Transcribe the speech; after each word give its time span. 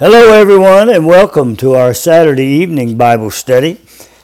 Hello, 0.00 0.32
everyone, 0.32 0.88
and 0.88 1.06
welcome 1.06 1.56
to 1.56 1.74
our 1.74 1.92
Saturday 1.92 2.46
evening 2.46 2.96
Bible 2.96 3.30
study. 3.30 3.78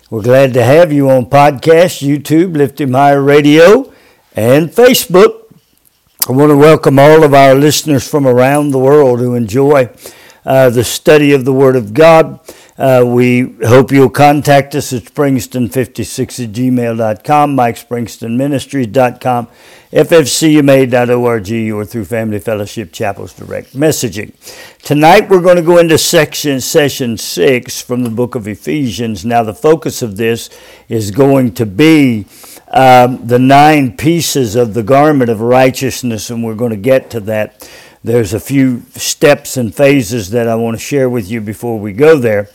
We're 0.08 0.22
glad 0.22 0.54
to 0.54 0.64
have 0.64 0.90
you 0.90 1.10
on 1.10 1.26
podcast, 1.26 2.00
YouTube, 2.00 2.56
Lift 2.56 2.80
Him 2.80 2.94
Higher 2.94 3.20
Radio, 3.20 3.92
and 4.34 4.70
Facebook. 4.70 5.54
I 6.26 6.32
want 6.32 6.48
to 6.50 6.56
welcome 6.56 6.98
all 6.98 7.22
of 7.22 7.34
our 7.34 7.54
listeners 7.54 8.08
from 8.08 8.26
around 8.26 8.70
the 8.70 8.78
world 8.78 9.20
who 9.20 9.34
enjoy 9.34 9.90
uh, 10.46 10.70
the 10.70 10.82
study 10.82 11.34
of 11.34 11.44
the 11.44 11.52
Word 11.52 11.76
of 11.76 11.92
God. 11.92 12.40
Uh, 12.78 13.02
we 13.06 13.56
hope 13.64 13.90
you'll 13.90 14.10
contact 14.10 14.74
us 14.74 14.92
at 14.92 15.02
springston56 15.04 16.44
at 16.44 16.52
gmail.com, 16.52 17.56
mikespringstonministries.com, 17.56 19.48
ffcuma.org, 19.92 21.72
or 21.72 21.84
through 21.86 22.04
Family 22.04 22.38
Fellowship 22.38 22.92
Chapel's 22.92 23.32
direct 23.32 23.72
messaging. 23.72 24.34
Tonight 24.82 25.30
we're 25.30 25.40
going 25.40 25.56
to 25.56 25.62
go 25.62 25.78
into 25.78 25.96
section 25.96 26.60
session 26.60 27.16
six 27.16 27.80
from 27.80 28.02
the 28.02 28.10
book 28.10 28.34
of 28.34 28.46
Ephesians. 28.46 29.24
Now 29.24 29.42
the 29.42 29.54
focus 29.54 30.02
of 30.02 30.18
this 30.18 30.50
is 30.90 31.10
going 31.10 31.54
to 31.54 31.64
be 31.64 32.26
um, 32.68 33.26
the 33.26 33.38
nine 33.38 33.96
pieces 33.96 34.54
of 34.54 34.74
the 34.74 34.82
garment 34.82 35.30
of 35.30 35.40
righteousness, 35.40 36.28
and 36.28 36.44
we're 36.44 36.54
going 36.54 36.72
to 36.72 36.76
get 36.76 37.08
to 37.10 37.20
that. 37.20 37.70
There's 38.04 38.34
a 38.34 38.40
few 38.40 38.82
steps 38.90 39.56
and 39.56 39.74
phases 39.74 40.30
that 40.30 40.46
I 40.46 40.54
want 40.56 40.76
to 40.76 40.82
share 40.82 41.08
with 41.08 41.28
you 41.30 41.40
before 41.40 41.80
we 41.80 41.92
go 41.92 42.18
there. 42.18 42.50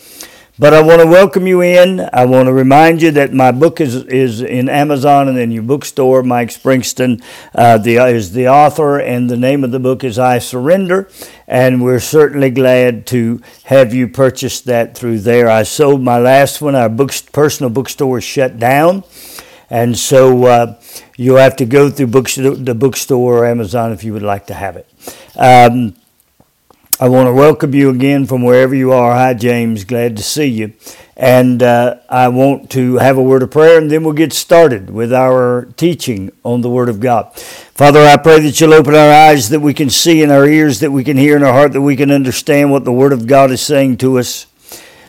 But 0.59 0.73
I 0.73 0.81
want 0.81 1.01
to 1.01 1.07
welcome 1.07 1.47
you 1.47 1.61
in. 1.61 2.09
I 2.11 2.25
want 2.25 2.47
to 2.47 2.53
remind 2.53 3.01
you 3.01 3.09
that 3.11 3.33
my 3.33 3.53
book 3.53 3.79
is, 3.79 3.95
is 4.05 4.41
in 4.41 4.67
Amazon 4.67 5.29
and 5.29 5.39
in 5.39 5.49
your 5.49 5.63
bookstore. 5.63 6.23
Mike 6.23 6.49
Springston 6.49 7.23
uh, 7.55 7.77
the, 7.77 7.95
is 7.95 8.33
the 8.33 8.49
author, 8.49 8.99
and 8.99 9.29
the 9.29 9.37
name 9.37 9.63
of 9.63 9.71
the 9.71 9.79
book 9.79 10.03
is 10.03 10.19
I 10.19 10.39
Surrender. 10.39 11.09
And 11.47 11.81
we're 11.81 12.01
certainly 12.01 12.49
glad 12.49 13.07
to 13.07 13.41
have 13.63 13.93
you 13.93 14.09
purchase 14.09 14.59
that 14.61 14.93
through 14.93 15.19
there. 15.19 15.49
I 15.49 15.63
sold 15.63 16.01
my 16.01 16.19
last 16.19 16.61
one. 16.61 16.75
Our 16.75 16.89
books, 16.89 17.21
personal 17.21 17.69
bookstore 17.69 18.19
shut 18.19 18.59
down. 18.59 19.05
And 19.69 19.97
so 19.97 20.45
uh, 20.45 20.81
you'll 21.15 21.37
have 21.37 21.55
to 21.55 21.65
go 21.65 21.89
through 21.89 22.07
books, 22.07 22.35
the 22.35 22.75
bookstore 22.75 23.37
or 23.37 23.45
Amazon 23.45 23.93
if 23.93 24.03
you 24.03 24.11
would 24.11 24.21
like 24.21 24.47
to 24.47 24.53
have 24.53 24.75
it. 24.75 24.87
Um, 25.37 25.95
I 27.01 27.09
want 27.09 27.25
to 27.25 27.33
welcome 27.33 27.73
you 27.73 27.89
again 27.89 28.27
from 28.27 28.43
wherever 28.43 28.75
you 28.75 28.91
are. 28.91 29.15
Hi, 29.15 29.33
James. 29.33 29.85
Glad 29.85 30.17
to 30.17 30.21
see 30.21 30.45
you. 30.45 30.73
And 31.17 31.63
uh, 31.63 31.95
I 32.07 32.27
want 32.27 32.69
to 32.73 32.97
have 32.97 33.17
a 33.17 33.23
word 33.23 33.41
of 33.41 33.49
prayer, 33.49 33.79
and 33.79 33.89
then 33.89 34.03
we'll 34.03 34.13
get 34.13 34.31
started 34.31 34.91
with 34.91 35.11
our 35.11 35.65
teaching 35.77 36.31
on 36.45 36.61
the 36.61 36.69
Word 36.69 36.89
of 36.89 36.99
God. 36.99 37.35
Father, 37.73 38.01
I 38.01 38.17
pray 38.17 38.41
that 38.41 38.61
you'll 38.61 38.75
open 38.75 38.93
our 38.93 39.11
eyes 39.11 39.49
that 39.49 39.61
we 39.61 39.73
can 39.73 39.89
see, 39.89 40.21
and 40.21 40.31
our 40.31 40.45
ears 40.45 40.79
that 40.81 40.91
we 40.91 41.03
can 41.03 41.17
hear, 41.17 41.35
and 41.35 41.43
our 41.43 41.53
heart 41.53 41.73
that 41.73 41.81
we 41.81 41.95
can 41.95 42.11
understand 42.11 42.69
what 42.69 42.85
the 42.85 42.93
Word 42.93 43.13
of 43.13 43.25
God 43.25 43.49
is 43.49 43.61
saying 43.61 43.97
to 43.97 44.19
us. 44.19 44.45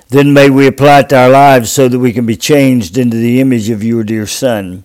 Then 0.09 0.33
may 0.33 0.49
we 0.49 0.67
apply 0.67 1.01
it 1.01 1.11
to 1.11 1.19
our 1.19 1.29
lives 1.29 1.71
so 1.71 1.89
that 1.89 1.99
we 1.99 2.15
can 2.15 2.25
be 2.25 2.37
changed 2.37 2.97
into 2.97 3.19
the 3.19 3.39
image 3.39 3.69
of 3.69 3.85
your 3.85 4.03
dear 4.03 4.27
Son. 4.27 4.85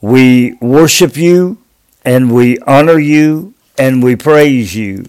We 0.00 0.54
worship 0.54 1.16
you, 1.16 1.58
and 2.04 2.34
we 2.34 2.58
honor 2.66 2.98
you, 2.98 3.54
and 3.78 4.02
we 4.02 4.16
praise 4.16 4.74
you 4.74 5.04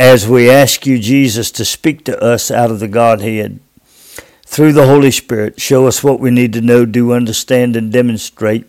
as 0.00 0.26
we 0.26 0.48
ask 0.48 0.86
you, 0.86 0.98
Jesus, 0.98 1.50
to 1.50 1.62
speak 1.62 2.06
to 2.06 2.18
us 2.24 2.50
out 2.50 2.70
of 2.70 2.80
the 2.80 2.88
Godhead 2.88 3.60
through 4.46 4.72
the 4.72 4.86
Holy 4.86 5.10
Spirit. 5.10 5.60
Show 5.60 5.86
us 5.86 6.02
what 6.02 6.18
we 6.18 6.30
need 6.30 6.54
to 6.54 6.62
know, 6.62 6.86
do, 6.86 7.12
understand, 7.12 7.76
and 7.76 7.92
demonstrate. 7.92 8.64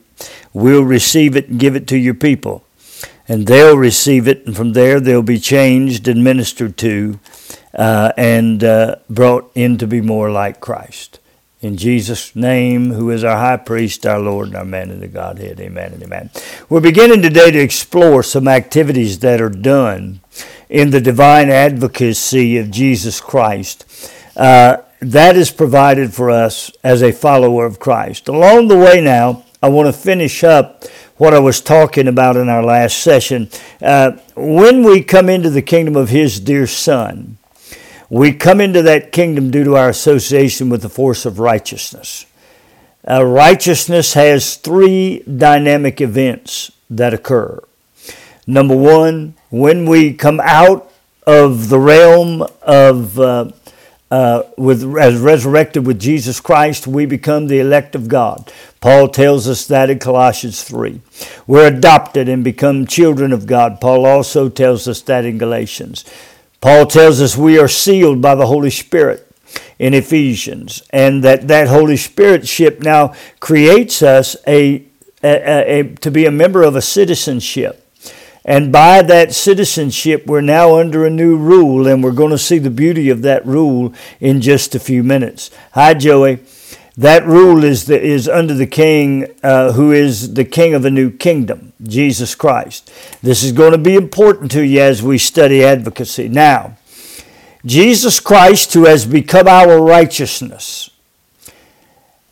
We'll 0.51 0.83
receive 0.83 1.37
it 1.37 1.47
and 1.47 1.57
give 1.57 1.73
it 1.73 1.87
to 1.87 1.97
your 1.97 2.15
people. 2.15 2.65
And 3.29 3.47
they'll 3.47 3.77
receive 3.77 4.27
it, 4.27 4.45
and 4.45 4.57
from 4.57 4.73
there 4.73 4.99
they'll 4.99 5.21
be 5.21 5.39
changed 5.39 6.05
and 6.09 6.21
ministered 6.21 6.75
to 6.79 7.17
uh, 7.75 8.11
and 8.17 8.61
uh, 8.61 8.97
brought 9.09 9.49
in 9.55 9.77
to 9.77 9.87
be 9.87 10.01
more 10.01 10.29
like 10.29 10.59
Christ. 10.59 11.20
In 11.61 11.77
Jesus' 11.77 12.35
name, 12.35 12.89
who 12.91 13.11
is 13.11 13.23
our 13.23 13.37
high 13.37 13.57
priest, 13.57 14.07
our 14.07 14.19
Lord, 14.19 14.47
and 14.47 14.57
our 14.57 14.65
man 14.65 14.89
in 14.89 14.99
the 14.99 15.07
Godhead. 15.07 15.59
Amen 15.59 15.93
and 15.93 16.01
amen. 16.01 16.31
We're 16.69 16.81
beginning 16.81 17.21
today 17.21 17.51
to 17.51 17.59
explore 17.59 18.23
some 18.23 18.47
activities 18.47 19.19
that 19.19 19.39
are 19.39 19.49
done 19.49 20.21
in 20.69 20.89
the 20.89 20.99
divine 20.99 21.51
advocacy 21.51 22.57
of 22.57 22.71
Jesus 22.71 23.21
Christ. 23.21 23.85
Uh, 24.35 24.77
that 25.01 25.35
is 25.35 25.51
provided 25.51 26.15
for 26.15 26.31
us 26.31 26.71
as 26.83 27.03
a 27.03 27.11
follower 27.11 27.67
of 27.67 27.79
Christ. 27.79 28.27
Along 28.27 28.67
the 28.67 28.77
way 28.77 28.99
now, 28.99 29.43
I 29.61 29.69
want 29.69 29.85
to 29.85 29.93
finish 29.93 30.43
up 30.43 30.85
what 31.17 31.35
I 31.35 31.39
was 31.39 31.61
talking 31.61 32.07
about 32.07 32.37
in 32.37 32.49
our 32.49 32.63
last 32.63 32.97
session. 32.97 33.49
Uh, 33.79 34.13
when 34.35 34.83
we 34.83 35.03
come 35.03 35.29
into 35.29 35.51
the 35.51 35.61
kingdom 35.61 35.95
of 35.95 36.09
His 36.09 36.39
dear 36.39 36.65
Son, 36.65 37.37
we 38.11 38.33
come 38.33 38.59
into 38.59 38.81
that 38.81 39.13
kingdom 39.13 39.51
due 39.51 39.63
to 39.63 39.77
our 39.77 39.87
association 39.87 40.67
with 40.69 40.81
the 40.81 40.89
force 40.89 41.25
of 41.25 41.39
righteousness. 41.39 42.25
Uh, 43.09 43.25
righteousness 43.25 44.15
has 44.15 44.57
three 44.57 45.19
dynamic 45.19 46.01
events 46.01 46.73
that 46.89 47.13
occur. 47.13 47.57
Number 48.45 48.75
one, 48.75 49.35
when 49.49 49.85
we 49.85 50.13
come 50.13 50.41
out 50.43 50.91
of 51.25 51.69
the 51.69 51.79
realm 51.79 52.45
of 52.61 53.17
uh, 53.17 53.51
uh, 54.11 54.43
with 54.57 54.83
as 54.97 55.15
resurrected 55.15 55.87
with 55.87 55.97
Jesus 55.97 56.41
Christ, 56.41 56.85
we 56.85 57.05
become 57.05 57.47
the 57.47 57.59
elect 57.59 57.95
of 57.95 58.09
God. 58.09 58.51
Paul 58.81 59.07
tells 59.07 59.47
us 59.47 59.65
that 59.67 59.89
in 59.89 59.99
Colossians 59.99 60.65
3. 60.65 60.99
We're 61.47 61.67
adopted 61.67 62.27
and 62.27 62.43
become 62.43 62.87
children 62.87 63.31
of 63.31 63.47
God. 63.47 63.79
Paul 63.79 64.05
also 64.05 64.49
tells 64.49 64.85
us 64.89 64.99
that 65.03 65.23
in 65.23 65.37
Galatians. 65.37 66.03
Paul 66.61 66.85
tells 66.85 67.21
us 67.21 67.35
we 67.35 67.59
are 67.59 67.67
sealed 67.67 68.21
by 68.21 68.35
the 68.35 68.47
Holy 68.47 68.69
Spirit 68.69 69.27
in 69.77 69.93
Ephesians, 69.93 70.83
and 70.91 71.23
that 71.23 71.47
that 71.47 71.67
Holy 71.67 71.97
Spirit 71.97 72.47
ship 72.47 72.81
now 72.81 73.13
creates 73.39 74.01
us 74.01 74.37
a, 74.47 74.83
a, 75.23 75.79
a, 75.79 75.83
to 75.95 76.11
be 76.11 76.25
a 76.25 76.31
member 76.31 76.63
of 76.63 76.75
a 76.75 76.81
citizenship 76.81 77.81
and 78.43 78.71
by 78.71 79.03
that 79.03 79.33
citizenship, 79.33 80.25
we're 80.25 80.41
now 80.41 80.79
under 80.79 81.05
a 81.05 81.11
new 81.11 81.37
rule, 81.37 81.87
and 81.87 82.03
we're 82.03 82.11
going 82.11 82.31
to 82.31 82.39
see 82.39 82.57
the 82.57 82.71
beauty 82.71 83.09
of 83.09 83.21
that 83.21 83.45
rule 83.45 83.93
in 84.19 84.41
just 84.41 84.73
a 84.73 84.79
few 84.79 85.03
minutes. 85.03 85.51
Hi, 85.73 85.93
Joey. 85.93 86.39
That 86.97 87.25
rule 87.25 87.63
is, 87.63 87.85
the, 87.85 88.01
is 88.01 88.27
under 88.27 88.53
the 88.53 88.67
king 88.67 89.33
uh, 89.43 89.71
who 89.73 89.91
is 89.91 90.33
the 90.33 90.43
king 90.43 90.73
of 90.73 90.83
a 90.83 90.91
new 90.91 91.09
kingdom, 91.09 91.73
Jesus 91.81 92.35
Christ. 92.35 92.91
This 93.21 93.43
is 93.43 93.53
going 93.53 93.71
to 93.71 93.77
be 93.77 93.95
important 93.95 94.51
to 94.51 94.65
you 94.65 94.81
as 94.81 95.01
we 95.01 95.17
study 95.17 95.63
advocacy. 95.63 96.27
Now, 96.27 96.77
Jesus 97.65 98.19
Christ, 98.19 98.73
who 98.73 98.85
has 98.85 99.05
become 99.05 99.47
our 99.47 99.81
righteousness 99.81 100.89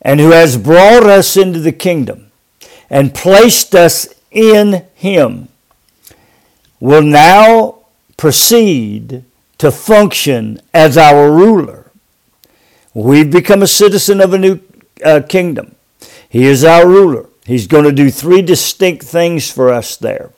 and 0.02 0.20
who 0.20 0.30
has 0.30 0.56
brought 0.56 1.04
us 1.04 1.36
into 1.36 1.60
the 1.60 1.72
kingdom 1.72 2.30
and 2.90 3.14
placed 3.14 3.74
us 3.74 4.08
in 4.30 4.84
Him 4.94 5.48
will 6.80 7.02
now 7.02 7.78
proceed 8.16 9.24
to 9.58 9.70
function 9.70 10.60
as 10.72 10.96
our 10.96 11.30
ruler. 11.30 11.79
We've 12.94 13.30
become 13.30 13.62
a 13.62 13.68
citizen 13.68 14.20
of 14.20 14.34
a 14.34 14.38
new 14.38 14.60
uh, 15.04 15.22
kingdom. 15.28 15.76
He 16.28 16.44
is 16.44 16.64
our 16.64 16.88
ruler. 16.88 17.26
He's 17.44 17.66
going 17.66 17.84
to 17.84 17.92
do 17.92 18.10
three 18.10 18.42
distinct 18.42 19.04
things 19.04 19.50
for 19.50 19.70
us 19.70 19.96
there. 19.96 20.30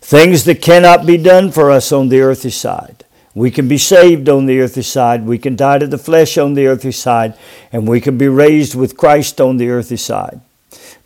Things 0.00 0.44
that 0.44 0.62
cannot 0.62 1.06
be 1.06 1.16
done 1.16 1.50
for 1.50 1.70
us 1.70 1.92
on 1.92 2.08
the 2.08 2.20
earthly 2.20 2.50
side. 2.50 3.04
We 3.34 3.50
can 3.50 3.68
be 3.68 3.78
saved 3.78 4.28
on 4.28 4.46
the 4.46 4.60
earthly 4.60 4.82
side. 4.82 5.26
We 5.26 5.38
can 5.38 5.56
die 5.56 5.78
to 5.78 5.86
the 5.86 5.98
flesh 5.98 6.38
on 6.38 6.54
the 6.54 6.66
earthly 6.66 6.92
side. 6.92 7.34
And 7.72 7.88
we 7.88 8.00
can 8.00 8.16
be 8.16 8.28
raised 8.28 8.74
with 8.74 8.96
Christ 8.96 9.40
on 9.40 9.56
the 9.56 9.70
earthly 9.70 9.96
side. 9.96 10.40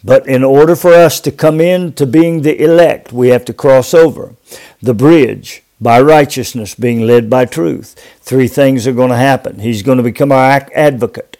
But 0.05 0.27
in 0.29 0.45
order 0.45 0.77
for 0.77 0.93
us 0.93 1.21
to 1.21 1.33
come 1.33 1.61
into 1.61 2.07
being 2.07 2.43
the 2.43 2.63
elect, 2.63 3.13
we 3.13 3.29
have 3.29 3.45
to 3.47 3.53
cross 3.53 3.95
over 3.95 4.35
the 4.81 4.95
bridge 4.95 5.63
by 5.81 6.01
righteousness, 6.01 6.75
being 6.75 7.07
led 7.07 7.31
by 7.31 7.45
truth. 7.45 7.95
Three 8.21 8.49
things 8.49 8.87
are 8.87 8.93
going 8.93 9.11
to 9.11 9.17
happen. 9.17 9.61
He's 9.61 9.83
going 9.83 9.99
to 9.99 10.05
become 10.05 10.33
our 10.33 10.67
advocate. 10.75 11.37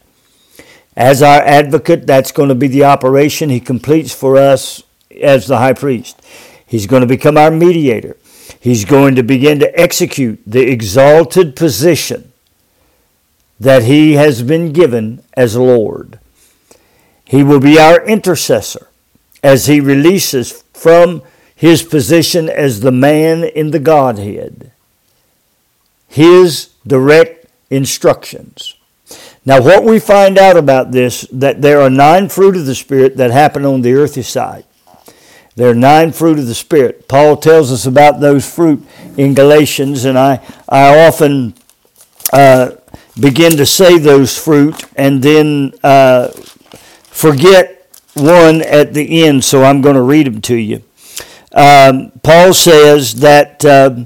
As 0.97 1.23
our 1.23 1.41
advocate, 1.43 2.07
that's 2.07 2.33
going 2.33 2.49
to 2.49 2.55
be 2.55 2.69
the 2.69 2.85
operation 2.85 3.51
he 3.51 3.61
completes 3.61 4.15
for 4.15 4.37
us 4.37 4.83
as 5.21 5.47
the 5.47 5.59
high 5.59 5.73
priest. 5.73 6.21
He's 6.67 6.87
going 6.87 7.03
to 7.03 7.07
become 7.07 7.37
our 7.37 7.51
mediator. 7.51 8.17
He's 8.61 8.85
going 8.85 9.15
to 9.15 9.23
begin 9.23 9.59
to 9.61 9.81
execute 9.81 10.41
the 10.47 10.71
exalted 10.71 11.55
position 11.55 12.33
that 13.61 13.85
he 13.85 14.15
has 14.15 14.43
been 14.43 14.73
given 14.73 15.23
as 15.35 15.57
Lord. 15.57 16.19
He 17.25 17.43
will 17.43 17.61
be 17.61 17.79
our 17.79 18.05
intercessor 18.05 18.89
as 19.43 19.67
he 19.67 19.81
releases 19.81 20.63
from 20.73 21.23
his 21.59 21.83
position 21.83 22.49
as 22.49 22.81
the 22.81 22.93
man 22.93 23.43
in 23.43 23.73
the 23.73 23.81
Godhead, 23.81 24.71
his 26.07 26.69
direct 26.87 27.47
instructions. 27.69 28.77
Now, 29.45 29.61
what 29.61 29.83
we 29.83 29.99
find 29.99 30.39
out 30.39 30.57
about 30.57 30.93
this, 30.93 31.23
that 31.33 31.61
there 31.61 31.81
are 31.81 31.91
nine 31.91 32.29
fruit 32.29 32.57
of 32.57 32.65
the 32.65 32.77
Spirit 32.77 33.17
that 33.17 33.33
happen 33.33 33.65
on 33.65 33.83
the 33.83 33.93
earthly 33.95 34.23
side. 34.23 34.67
There 35.57 35.69
are 35.69 35.75
nine 35.75 36.13
fruit 36.13 36.39
of 36.39 36.47
the 36.47 36.55
Spirit. 36.55 37.09
Paul 37.09 37.37
tells 37.37 37.73
us 37.73 37.87
about 37.87 38.21
those 38.21 38.49
fruit 38.49 38.87
in 39.17 39.35
Galatians, 39.35 40.05
and 40.05 40.17
I, 40.17 40.41
I 40.69 41.09
often 41.09 41.55
uh, 42.33 42.71
begin 43.19 43.57
to 43.57 43.67
say 43.67 43.99
those 43.99 44.39
fruit 44.39 44.85
and 44.95 45.25
then 45.25 45.73
uh, 45.83 46.29
forget 46.29 47.91
one 48.15 48.63
at 48.63 48.95
the 48.95 49.25
end, 49.25 49.43
so 49.43 49.65
I'm 49.65 49.81
going 49.81 49.97
to 49.97 50.03
read 50.03 50.29
them 50.29 50.41
to 50.43 50.55
you. 50.55 50.85
Um, 51.55 52.13
Paul 52.23 52.53
says 52.53 53.15
that 53.17 53.65
uh, 53.65 54.05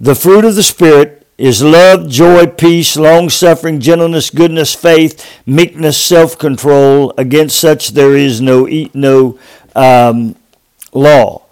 the 0.00 0.14
fruit 0.14 0.44
of 0.44 0.54
the 0.54 0.62
Spirit 0.62 1.26
is 1.38 1.62
love, 1.62 2.08
joy, 2.08 2.46
peace, 2.46 2.96
long 2.96 3.28
suffering, 3.28 3.80
gentleness, 3.80 4.30
goodness, 4.30 4.74
faith, 4.74 5.26
meekness, 5.46 5.98
self 5.98 6.38
control. 6.38 7.12
Against 7.18 7.58
such 7.58 7.90
there 7.90 8.16
is 8.16 8.40
no, 8.40 8.68
no 8.94 9.38
um, 9.74 10.36
law. 10.92 11.42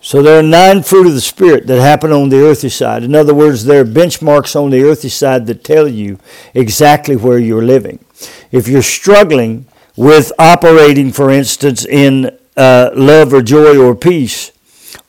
So 0.00 0.20
there 0.20 0.38
are 0.38 0.42
nine 0.42 0.82
fruit 0.82 1.06
of 1.06 1.14
the 1.14 1.20
Spirit 1.20 1.68
that 1.68 1.80
happen 1.80 2.10
on 2.10 2.28
the 2.28 2.44
earthly 2.44 2.68
side. 2.68 3.04
In 3.04 3.14
other 3.14 3.34
words, 3.34 3.64
there 3.64 3.82
are 3.82 3.84
benchmarks 3.84 4.56
on 4.60 4.70
the 4.70 4.82
earthly 4.82 5.10
side 5.10 5.46
that 5.46 5.62
tell 5.62 5.86
you 5.86 6.18
exactly 6.54 7.14
where 7.14 7.38
you're 7.38 7.62
living. 7.62 8.04
If 8.50 8.66
you're 8.66 8.82
struggling 8.82 9.66
with 9.96 10.32
operating, 10.38 11.12
for 11.12 11.30
instance, 11.30 11.84
in 11.84 12.36
uh, 12.56 12.90
love 12.94 13.32
or 13.32 13.42
joy 13.42 13.76
or 13.76 13.94
peace, 13.94 14.50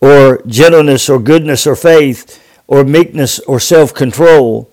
or 0.03 0.41
gentleness 0.45 1.09
or 1.09 1.17
goodness 1.17 1.65
or 1.65 1.77
faith, 1.77 2.43
or 2.67 2.83
meekness 2.83 3.39
or 3.39 3.57
self 3.57 3.93
control, 3.93 4.69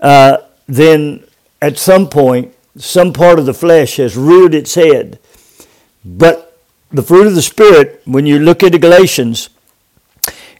uh, 0.00 0.36
then 0.68 1.24
at 1.62 1.78
some 1.78 2.08
point, 2.10 2.54
some 2.76 3.14
part 3.14 3.38
of 3.38 3.46
the 3.46 3.54
flesh 3.54 3.96
has 3.96 4.18
reared 4.18 4.54
its 4.54 4.74
head. 4.74 5.18
But 6.04 6.60
the 6.90 7.02
fruit 7.02 7.26
of 7.26 7.34
the 7.34 7.40
Spirit, 7.40 8.02
when 8.04 8.26
you 8.26 8.38
look 8.38 8.62
at 8.62 8.78
Galatians, 8.78 9.48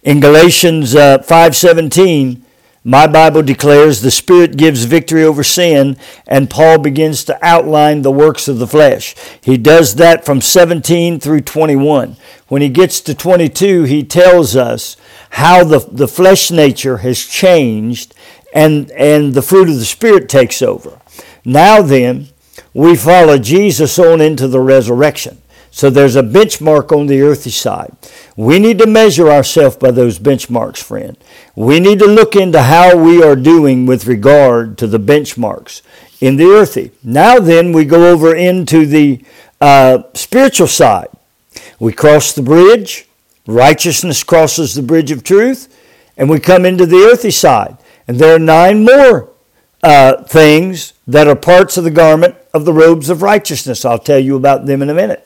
in 0.03 0.21
Galatians 0.21 0.95
uh, 0.95 1.19
5:17, 1.19 2.41
my 2.87 3.09
Bible 3.09 3.43
declares 3.43 4.00
the 4.00 4.12
Spirit 4.12 4.56
gives 4.56 4.85
victory 4.85 5.25
over 5.25 5.43
sin, 5.43 5.97
and 6.25 6.49
Paul 6.49 6.79
begins 6.79 7.25
to 7.25 7.37
outline 7.44 8.03
the 8.03 8.12
works 8.12 8.47
of 8.47 8.61
the 8.61 8.67
flesh. 8.69 9.17
He 9.41 9.56
does 9.56 9.97
that 9.97 10.25
from 10.25 10.41
17 10.41 11.19
through 11.19 11.41
21. 11.41 12.17
When 12.47 12.62
he 12.62 12.69
gets 12.69 13.00
to 13.00 13.12
22, 13.12 13.83
he 13.83 14.05
tells 14.05 14.55
us 14.55 14.97
how 15.31 15.65
the, 15.65 15.81
the 15.81 16.06
flesh 16.06 16.53
nature 16.53 16.99
has 16.99 17.27
changed 17.27 18.15
and, 18.55 18.88
and 18.93 19.35
the 19.35 19.43
fruit 19.43 19.69
of 19.69 19.81
the 19.81 19.85
Spirit 19.85 20.29
takes 20.29 20.62
over. 20.62 21.00
Now 21.44 21.83
then, 21.83 22.29
we 22.73 22.94
follow 22.94 23.37
Jesus 23.37 23.99
on 23.99 24.21
into 24.21 24.47
the 24.47 24.61
resurrection. 24.61 25.43
So 25.76 25.90
there's 25.90 26.17
a 26.17 26.23
benchmark 26.23 26.90
on 26.90 27.06
the 27.06 27.20
earthy 27.20 27.50
side. 27.50 27.94
We 28.34 28.58
need 28.58 28.78
to 28.78 28.87
measure 28.87 29.31
ourselves 29.31 29.76
by 29.76 29.90
those 29.90 30.19
benchmarks, 30.19 30.82
friend. 30.82 31.19
We 31.55 31.81
need 31.81 31.99
to 31.99 32.06
look 32.06 32.34
into 32.34 32.62
how 32.62 32.96
we 32.96 33.23
are 33.23 33.37
doing 33.37 33.84
with 33.84 34.06
regard 34.06 34.78
to 34.78 34.87
the 34.87 34.99
benchmarks 34.99 35.82
in 36.19 36.37
the 36.37 36.46
earthy. 36.46 36.93
Now 37.05 37.40
then, 37.40 37.73
we 37.73 37.84
go 37.84 38.11
over 38.11 38.34
into 38.34 38.87
the 38.87 39.23
uh, 39.61 40.05
spiritual 40.14 40.67
side. 40.67 41.08
We 41.78 41.93
cross 41.93 42.32
the 42.32 42.40
bridge. 42.40 43.06
Righteousness 43.46 44.25
crosses 44.25 44.75
the 44.75 44.82
bridge 44.82 45.11
of 45.11 45.25
truth, 45.25 45.69
and 46.17 46.31
we 46.31 46.40
come 46.40 46.64
into 46.64 46.87
the 46.87 47.06
earthy 47.12 47.31
side. 47.31 47.76
And 48.08 48.19
there 48.19 48.34
are 48.34 48.38
nine 48.38 48.82
more 48.82 49.28
uh, 49.82 50.23
things 50.23 50.94
that 51.06 51.28
are 51.28 51.37
parts 51.37 51.76
of 51.76 51.84
the 51.84 51.90
garment 51.90 52.34
of 52.55 52.64
the 52.64 52.73
robes 52.73 53.11
of 53.11 53.20
righteousness. 53.20 53.84
I'll 53.84 53.99
tell 53.99 54.19
you 54.19 54.37
about 54.37 54.64
them 54.64 54.81
in 54.81 54.88
a 54.88 54.94
minute. 54.94 55.25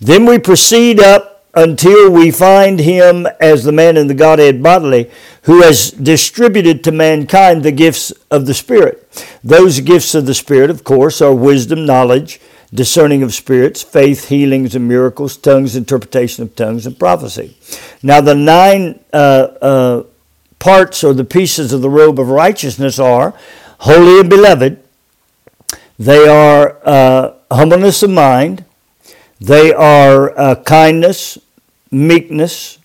Then 0.00 0.26
we 0.26 0.38
proceed 0.38 1.00
up 1.00 1.44
until 1.54 2.10
we 2.10 2.30
find 2.30 2.78
him 2.78 3.26
as 3.40 3.64
the 3.64 3.72
man 3.72 3.96
in 3.96 4.06
the 4.06 4.14
Godhead 4.14 4.62
bodily 4.62 5.10
who 5.42 5.62
has 5.62 5.90
distributed 5.90 6.84
to 6.84 6.92
mankind 6.92 7.62
the 7.62 7.72
gifts 7.72 8.12
of 8.30 8.46
the 8.46 8.54
Spirit. 8.54 9.08
Those 9.42 9.80
gifts 9.80 10.14
of 10.14 10.26
the 10.26 10.34
Spirit, 10.34 10.70
of 10.70 10.84
course, 10.84 11.20
are 11.20 11.34
wisdom, 11.34 11.84
knowledge, 11.84 12.40
discerning 12.72 13.22
of 13.22 13.34
spirits, 13.34 13.82
faith, 13.82 14.28
healings 14.28 14.74
and 14.74 14.86
miracles, 14.86 15.36
tongues, 15.36 15.74
interpretation 15.74 16.42
of 16.42 16.54
tongues, 16.54 16.86
and 16.86 16.98
prophecy. 16.98 17.56
Now, 18.02 18.20
the 18.20 18.34
nine 18.34 19.00
uh, 19.12 19.16
uh, 19.16 20.02
parts 20.58 21.02
or 21.02 21.14
the 21.14 21.24
pieces 21.24 21.72
of 21.72 21.80
the 21.80 21.90
robe 21.90 22.20
of 22.20 22.28
righteousness 22.28 22.98
are 22.98 23.34
holy 23.80 24.20
and 24.20 24.30
beloved, 24.30 24.82
they 25.98 26.28
are 26.28 26.78
uh, 26.84 27.34
humbleness 27.50 28.02
of 28.02 28.10
mind, 28.10 28.64
they 29.40 29.72
are 29.72 30.38
uh, 30.38 30.54
kindness, 30.56 31.38
meekness. 31.90 32.78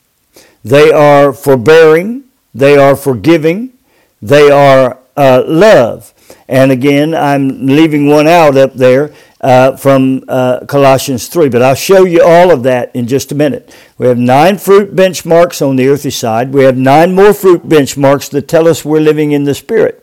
They 0.63 0.91
are 0.91 1.33
forbearing. 1.33 2.25
They 2.53 2.77
are 2.77 2.95
forgiving. 2.95 3.73
They 4.21 4.51
are 4.51 4.99
uh, 5.17 5.43
love. 5.45 6.13
And 6.47 6.71
again, 6.71 7.15
I'm 7.15 7.65
leaving 7.65 8.07
one 8.07 8.27
out 8.27 8.55
up 8.57 8.73
there 8.73 9.13
uh, 9.41 9.75
from 9.75 10.23
uh, 10.27 10.65
Colossians 10.67 11.27
3, 11.27 11.49
but 11.49 11.61
I'll 11.61 11.75
show 11.75 12.05
you 12.05 12.23
all 12.23 12.51
of 12.51 12.63
that 12.63 12.95
in 12.95 13.07
just 13.07 13.31
a 13.31 13.35
minute. 13.35 13.75
We 13.97 14.07
have 14.07 14.17
nine 14.17 14.57
fruit 14.57 14.95
benchmarks 14.95 15.65
on 15.67 15.75
the 15.75 15.87
earthly 15.87 16.11
side. 16.11 16.53
We 16.53 16.63
have 16.63 16.77
nine 16.77 17.13
more 17.13 17.33
fruit 17.33 17.67
benchmarks 17.67 18.29
that 18.31 18.47
tell 18.47 18.67
us 18.67 18.85
we're 18.85 19.01
living 19.01 19.31
in 19.31 19.43
the 19.43 19.53
Spirit. 19.53 20.02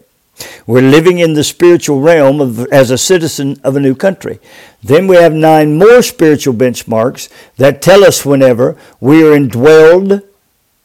We're 0.67 0.83
living 0.83 1.19
in 1.19 1.35
the 1.35 1.45
spiritual 1.45 2.01
realm 2.01 2.41
of, 2.41 2.61
as 2.73 2.91
a 2.91 2.99
citizen 2.99 3.61
of 3.65 3.77
a 3.77 3.81
new 3.81 3.95
country. 3.95 4.41
Then 4.83 5.07
we 5.07 5.17
have 5.17 5.33
nine 5.33 5.79
more 5.79 6.03
spiritual 6.03 6.55
benchmarks 6.55 7.29
that 7.57 7.83
tell 7.83 8.05
us 8.05 8.25
whenever 8.25 8.77
we 9.01 9.23
are 9.23 9.37
indwelled 9.37 10.23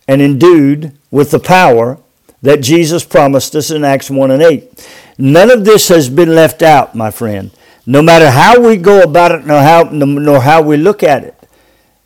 and 0.08 0.22
endued 0.22 0.94
with 1.12 1.32
the 1.32 1.40
power 1.40 2.00
that 2.42 2.62
Jesus 2.62 3.04
promised 3.04 3.56
us 3.56 3.72
in 3.72 3.84
Acts 3.84 4.10
1 4.10 4.32
and 4.32 4.42
8. 4.42 4.88
None 5.18 5.50
of 5.50 5.66
this 5.66 5.88
has 5.88 6.10
been 6.10 6.36
left 6.36 6.62
out, 6.62 6.96
my 6.96 7.10
friend. 7.10 7.52
No 7.86 8.02
matter 8.02 8.32
how 8.32 8.60
we 8.60 8.78
go 8.78 9.02
about 9.02 9.32
it 9.32 9.46
nor 9.46 9.62
how, 9.62 9.84
nor 9.84 10.42
how 10.42 10.62
we 10.62 10.78
look 10.78 11.04
at 11.04 11.24
it, 11.24 11.36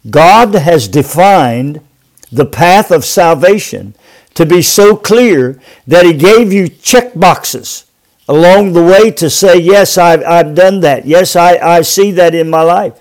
God 0.10 0.54
has 0.54 0.88
defined 0.88 1.82
the 2.32 2.46
path 2.46 2.92
of 2.92 3.04
salvation 3.04 3.96
to 4.36 4.46
be 4.46 4.62
so 4.62 4.96
clear 4.96 5.60
that 5.88 6.06
He 6.06 6.14
gave 6.14 6.54
you 6.54 6.68
check 6.68 7.14
boxes 7.14 7.86
along 8.28 8.74
the 8.74 8.84
way 8.84 9.12
to 9.12 9.30
say, 9.30 9.58
Yes, 9.58 9.98
I've, 9.98 10.24
I've 10.24 10.56
done 10.56 10.80
that. 10.82 11.06
Yes, 11.06 11.36
I, 11.36 11.58
I 11.58 11.82
see 11.82 12.12
that 12.12 12.36
in 12.36 12.50
my 12.50 12.62
life. 12.62 12.98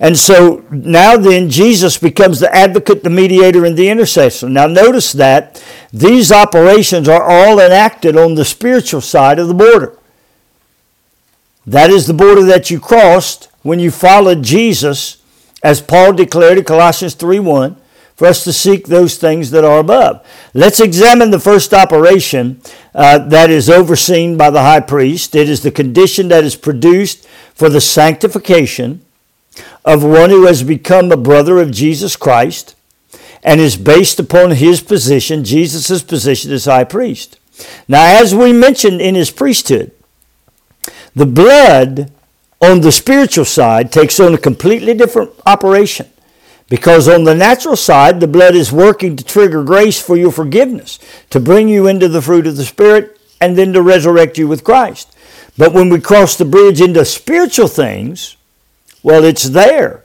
And 0.00 0.16
so 0.16 0.64
now 0.70 1.16
then, 1.16 1.50
Jesus 1.50 1.98
becomes 1.98 2.38
the 2.38 2.54
advocate, 2.54 3.02
the 3.02 3.10
mediator, 3.10 3.64
and 3.64 3.76
the 3.76 3.88
intercessor. 3.88 4.48
Now 4.48 4.66
notice 4.66 5.12
that 5.12 5.62
these 5.92 6.30
operations 6.30 7.08
are 7.08 7.22
all 7.22 7.58
enacted 7.58 8.16
on 8.16 8.34
the 8.34 8.44
spiritual 8.44 9.00
side 9.00 9.38
of 9.38 9.48
the 9.48 9.54
border. 9.54 9.98
That 11.66 11.90
is 11.90 12.06
the 12.06 12.14
border 12.14 12.44
that 12.44 12.70
you 12.70 12.78
crossed 12.80 13.48
when 13.62 13.80
you 13.80 13.90
followed 13.90 14.42
Jesus, 14.42 15.20
as 15.62 15.82
Paul 15.82 16.12
declared 16.12 16.58
in 16.58 16.64
Colossians 16.64 17.14
3 17.14 17.40
1 17.40 17.76
for 18.18 18.26
us 18.26 18.42
to 18.42 18.52
seek 18.52 18.88
those 18.88 19.16
things 19.16 19.52
that 19.52 19.64
are 19.64 19.78
above. 19.78 20.26
Let's 20.52 20.80
examine 20.80 21.30
the 21.30 21.38
first 21.38 21.72
operation 21.72 22.60
uh, 22.92 23.18
that 23.18 23.48
is 23.48 23.70
overseen 23.70 24.36
by 24.36 24.50
the 24.50 24.62
high 24.62 24.80
priest. 24.80 25.36
It 25.36 25.48
is 25.48 25.62
the 25.62 25.70
condition 25.70 26.26
that 26.26 26.42
is 26.42 26.56
produced 26.56 27.28
for 27.54 27.68
the 27.68 27.80
sanctification 27.80 29.02
of 29.84 30.02
one 30.02 30.30
who 30.30 30.46
has 30.46 30.64
become 30.64 31.12
a 31.12 31.16
brother 31.16 31.60
of 31.60 31.70
Jesus 31.70 32.16
Christ 32.16 32.74
and 33.44 33.60
is 33.60 33.76
based 33.76 34.18
upon 34.18 34.50
his 34.50 34.80
position, 34.80 35.44
Jesus' 35.44 36.02
position 36.02 36.50
as 36.50 36.64
high 36.64 36.82
priest. 36.82 37.38
Now, 37.86 38.20
as 38.20 38.34
we 38.34 38.52
mentioned 38.52 39.00
in 39.00 39.14
his 39.14 39.30
priesthood, 39.30 39.92
the 41.14 41.24
blood 41.24 42.10
on 42.60 42.80
the 42.80 42.90
spiritual 42.90 43.44
side 43.44 43.92
takes 43.92 44.18
on 44.18 44.34
a 44.34 44.38
completely 44.38 44.92
different 44.92 45.30
operation. 45.46 46.10
Because 46.68 47.08
on 47.08 47.24
the 47.24 47.34
natural 47.34 47.76
side, 47.76 48.20
the 48.20 48.26
blood 48.26 48.54
is 48.54 48.70
working 48.70 49.16
to 49.16 49.24
trigger 49.24 49.64
grace 49.64 50.00
for 50.00 50.16
your 50.16 50.32
forgiveness, 50.32 50.98
to 51.30 51.40
bring 51.40 51.68
you 51.68 51.86
into 51.86 52.08
the 52.08 52.20
fruit 52.20 52.46
of 52.46 52.56
the 52.56 52.64
Spirit, 52.64 53.18
and 53.40 53.56
then 53.56 53.72
to 53.72 53.80
resurrect 53.80 54.36
you 54.36 54.48
with 54.48 54.64
Christ. 54.64 55.16
But 55.56 55.72
when 55.72 55.88
we 55.88 56.00
cross 56.00 56.36
the 56.36 56.44
bridge 56.44 56.80
into 56.80 57.04
spiritual 57.04 57.68
things, 57.68 58.36
well, 59.02 59.24
it's 59.24 59.44
there 59.44 60.04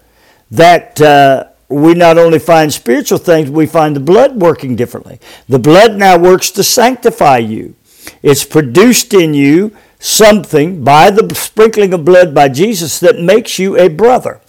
that 0.52 1.02
uh, 1.02 1.50
we 1.68 1.94
not 1.96 2.18
only 2.18 2.40
find 2.40 2.72
spiritual 2.72 3.18
things, 3.18 3.50
we 3.50 3.66
find 3.66 3.96
the 3.96 4.00
blood 4.00 4.40
working 4.40 4.76
differently. 4.76 5.20
The 5.50 5.60
blood 5.60 5.96
now 5.96 6.18
works 6.18 6.52
to 6.52 6.64
sanctify 6.64 7.40
you. 7.40 7.76
It's 8.22 8.44
produced 8.44 9.14
in 9.14 9.34
you 9.34 9.76
something 10.00 10.84
by 10.84 11.10
the 11.10 11.34
sprinkling 11.34 11.94
of 11.94 12.04
blood 12.04 12.36
by 12.36 12.50
Jesus 12.50 13.00
that 13.00 13.20
makes 13.20 13.58
you 13.58 13.78
a 13.78 13.88
brother. 13.88 14.42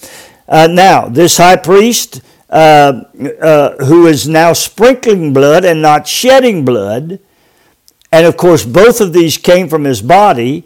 Uh, 0.48 0.68
now, 0.70 1.08
this 1.08 1.36
high 1.38 1.56
priest 1.56 2.20
uh, 2.50 3.02
uh, 3.40 3.84
who 3.84 4.06
is 4.06 4.28
now 4.28 4.52
sprinkling 4.52 5.32
blood 5.32 5.64
and 5.64 5.80
not 5.82 6.06
shedding 6.06 6.64
blood, 6.64 7.18
and 8.12 8.26
of 8.26 8.36
course, 8.36 8.64
both 8.64 9.00
of 9.00 9.12
these 9.12 9.38
came 9.38 9.68
from 9.68 9.84
his 9.84 10.02
body, 10.02 10.64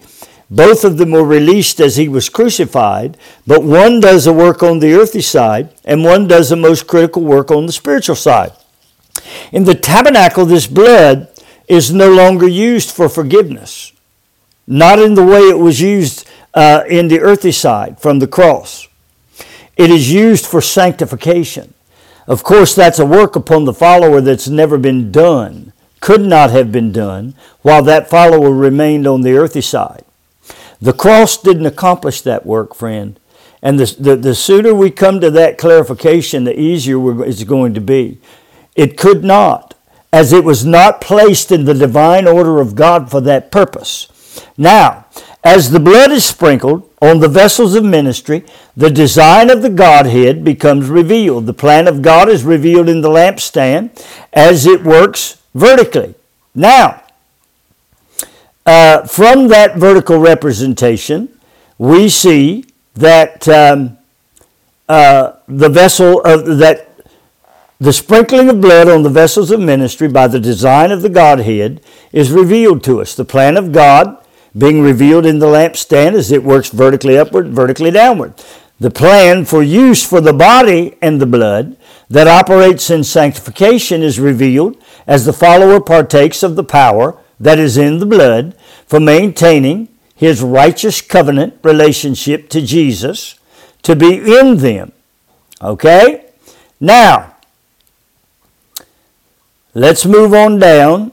Both 0.50 0.84
of 0.84 0.96
them 0.96 1.10
were 1.10 1.24
released 1.24 1.78
as 1.78 1.96
he 1.96 2.08
was 2.08 2.30
crucified, 2.30 3.18
but 3.46 3.62
one 3.62 4.00
does 4.00 4.26
a 4.26 4.32
work 4.32 4.62
on 4.62 4.78
the 4.78 4.94
earthly 4.94 5.20
side, 5.20 5.68
and 5.84 6.04
one 6.04 6.26
does 6.26 6.48
the 6.48 6.56
most 6.56 6.86
critical 6.86 7.22
work 7.22 7.50
on 7.50 7.66
the 7.66 7.72
spiritual 7.72 8.16
side. 8.16 8.52
In 9.52 9.64
the 9.64 9.74
tabernacle, 9.74 10.46
this 10.46 10.66
blood 10.66 11.28
is 11.66 11.92
no 11.92 12.10
longer 12.10 12.48
used 12.48 12.90
for 12.90 13.10
forgiveness, 13.10 13.92
not 14.66 14.98
in 14.98 15.14
the 15.14 15.24
way 15.24 15.40
it 15.40 15.58
was 15.58 15.82
used 15.82 16.26
uh, 16.54 16.84
in 16.88 17.08
the 17.08 17.20
earthly 17.20 17.52
side 17.52 18.00
from 18.00 18.18
the 18.18 18.26
cross. 18.26 18.87
It 19.78 19.90
is 19.90 20.12
used 20.12 20.44
for 20.44 20.60
sanctification. 20.60 21.72
Of 22.26 22.42
course, 22.42 22.74
that's 22.74 22.98
a 22.98 23.06
work 23.06 23.36
upon 23.36 23.64
the 23.64 23.72
follower 23.72 24.20
that's 24.20 24.48
never 24.48 24.76
been 24.76 25.10
done, 25.10 25.72
could 26.00 26.20
not 26.20 26.50
have 26.50 26.70
been 26.70 26.92
done, 26.92 27.34
while 27.62 27.82
that 27.84 28.10
follower 28.10 28.52
remained 28.52 29.06
on 29.06 29.22
the 29.22 29.36
earthly 29.38 29.62
side. 29.62 30.04
The 30.80 30.92
cross 30.92 31.36
didn't 31.36 31.66
accomplish 31.66 32.20
that 32.22 32.44
work, 32.44 32.74
friend. 32.74 33.18
And 33.62 33.78
the, 33.80 33.96
the, 33.98 34.16
the 34.16 34.34
sooner 34.34 34.74
we 34.74 34.90
come 34.90 35.20
to 35.20 35.30
that 35.30 35.58
clarification, 35.58 36.44
the 36.44 36.58
easier 36.58 37.24
it's 37.24 37.44
going 37.44 37.74
to 37.74 37.80
be. 37.80 38.18
It 38.76 38.96
could 38.96 39.24
not, 39.24 39.74
as 40.12 40.32
it 40.32 40.44
was 40.44 40.64
not 40.64 41.00
placed 41.00 41.50
in 41.50 41.64
the 41.64 41.74
divine 41.74 42.28
order 42.28 42.60
of 42.60 42.74
God 42.74 43.10
for 43.10 43.20
that 43.22 43.50
purpose. 43.50 44.08
Now, 44.56 45.06
as 45.44 45.70
the 45.70 45.80
blood 45.80 46.10
is 46.10 46.24
sprinkled 46.24 46.90
on 47.00 47.20
the 47.20 47.28
vessels 47.28 47.74
of 47.74 47.84
ministry, 47.84 48.44
the 48.76 48.90
design 48.90 49.50
of 49.50 49.62
the 49.62 49.70
Godhead 49.70 50.44
becomes 50.44 50.88
revealed. 50.88 51.46
The 51.46 51.54
plan 51.54 51.86
of 51.86 52.02
God 52.02 52.28
is 52.28 52.44
revealed 52.44 52.88
in 52.88 53.00
the 53.00 53.08
lampstand 53.08 53.90
as 54.32 54.66
it 54.66 54.82
works 54.82 55.40
vertically. 55.54 56.14
Now, 56.54 57.02
uh, 58.66 59.06
from 59.06 59.48
that 59.48 59.76
vertical 59.76 60.18
representation, 60.18 61.38
we 61.78 62.08
see 62.08 62.66
that 62.94 63.48
um, 63.48 63.96
uh, 64.88 65.36
the 65.46 65.68
vessel 65.68 66.20
of 66.22 66.58
that 66.58 66.86
the 67.80 67.92
sprinkling 67.92 68.48
of 68.48 68.60
blood 68.60 68.88
on 68.88 69.04
the 69.04 69.10
vessels 69.10 69.52
of 69.52 69.60
ministry 69.60 70.08
by 70.08 70.26
the 70.26 70.40
design 70.40 70.90
of 70.90 71.00
the 71.00 71.08
Godhead 71.08 71.80
is 72.10 72.32
revealed 72.32 72.82
to 72.84 73.00
us. 73.00 73.14
The 73.14 73.24
plan 73.24 73.56
of 73.56 73.70
God 73.70 74.18
being 74.58 74.82
revealed 74.82 75.24
in 75.24 75.38
the 75.38 75.46
lampstand 75.46 76.14
as 76.14 76.32
it 76.32 76.42
works 76.42 76.70
vertically 76.70 77.16
upward, 77.16 77.48
vertically 77.48 77.90
downward. 77.90 78.34
The 78.80 78.90
plan 78.90 79.44
for 79.44 79.62
use 79.62 80.04
for 80.06 80.20
the 80.20 80.32
body 80.32 80.96
and 81.00 81.20
the 81.20 81.26
blood 81.26 81.76
that 82.08 82.26
operates 82.26 82.90
in 82.90 83.04
sanctification 83.04 84.02
is 84.02 84.20
revealed 84.20 84.76
as 85.06 85.24
the 85.24 85.32
follower 85.32 85.80
partakes 85.80 86.42
of 86.42 86.56
the 86.56 86.64
power 86.64 87.18
that 87.40 87.58
is 87.58 87.76
in 87.76 87.98
the 87.98 88.06
blood 88.06 88.54
for 88.86 89.00
maintaining 89.00 89.88
his 90.14 90.42
righteous 90.42 91.00
covenant 91.00 91.54
relationship 91.62 92.48
to 92.50 92.60
Jesus 92.60 93.38
to 93.82 93.94
be 93.94 94.14
in 94.38 94.58
them. 94.58 94.92
Okay? 95.62 96.26
Now, 96.80 97.36
let's 99.74 100.04
move 100.06 100.34
on 100.34 100.58
down 100.58 101.12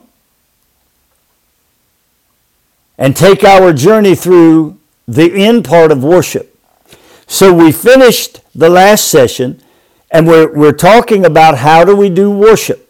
and 2.98 3.16
take 3.16 3.44
our 3.44 3.72
journey 3.72 4.14
through 4.14 4.78
the 5.06 5.32
end 5.32 5.64
part 5.64 5.92
of 5.92 6.02
worship. 6.02 6.58
So 7.26 7.52
we 7.52 7.72
finished 7.72 8.40
the 8.54 8.68
last 8.68 9.08
session 9.08 9.62
and 10.10 10.26
we're, 10.26 10.52
we're 10.52 10.72
talking 10.72 11.24
about 11.24 11.58
how 11.58 11.84
do 11.84 11.94
we 11.94 12.08
do 12.08 12.30
worship. 12.30 12.88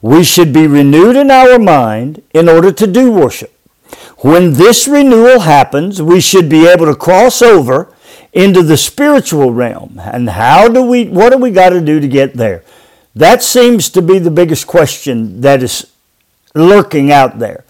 We 0.00 0.22
should 0.24 0.52
be 0.52 0.66
renewed 0.66 1.16
in 1.16 1.30
our 1.30 1.58
mind 1.58 2.22
in 2.32 2.48
order 2.48 2.70
to 2.72 2.86
do 2.86 3.10
worship. 3.10 3.52
When 4.18 4.54
this 4.54 4.88
renewal 4.88 5.40
happens, 5.40 6.00
we 6.00 6.20
should 6.20 6.48
be 6.48 6.66
able 6.66 6.86
to 6.86 6.94
cross 6.94 7.42
over 7.42 7.92
into 8.32 8.62
the 8.62 8.76
spiritual 8.76 9.52
realm. 9.52 10.00
And 10.02 10.30
how 10.30 10.68
do 10.68 10.82
we, 10.82 11.08
what 11.08 11.30
do 11.30 11.38
we 11.38 11.50
got 11.50 11.70
to 11.70 11.80
do 11.80 12.00
to 12.00 12.08
get 12.08 12.34
there? 12.34 12.62
That 13.14 13.42
seems 13.42 13.88
to 13.90 14.02
be 14.02 14.18
the 14.18 14.30
biggest 14.30 14.66
question 14.66 15.40
that 15.40 15.62
is 15.62 15.90
lurking 16.54 17.10
out 17.10 17.38
there. 17.38 17.64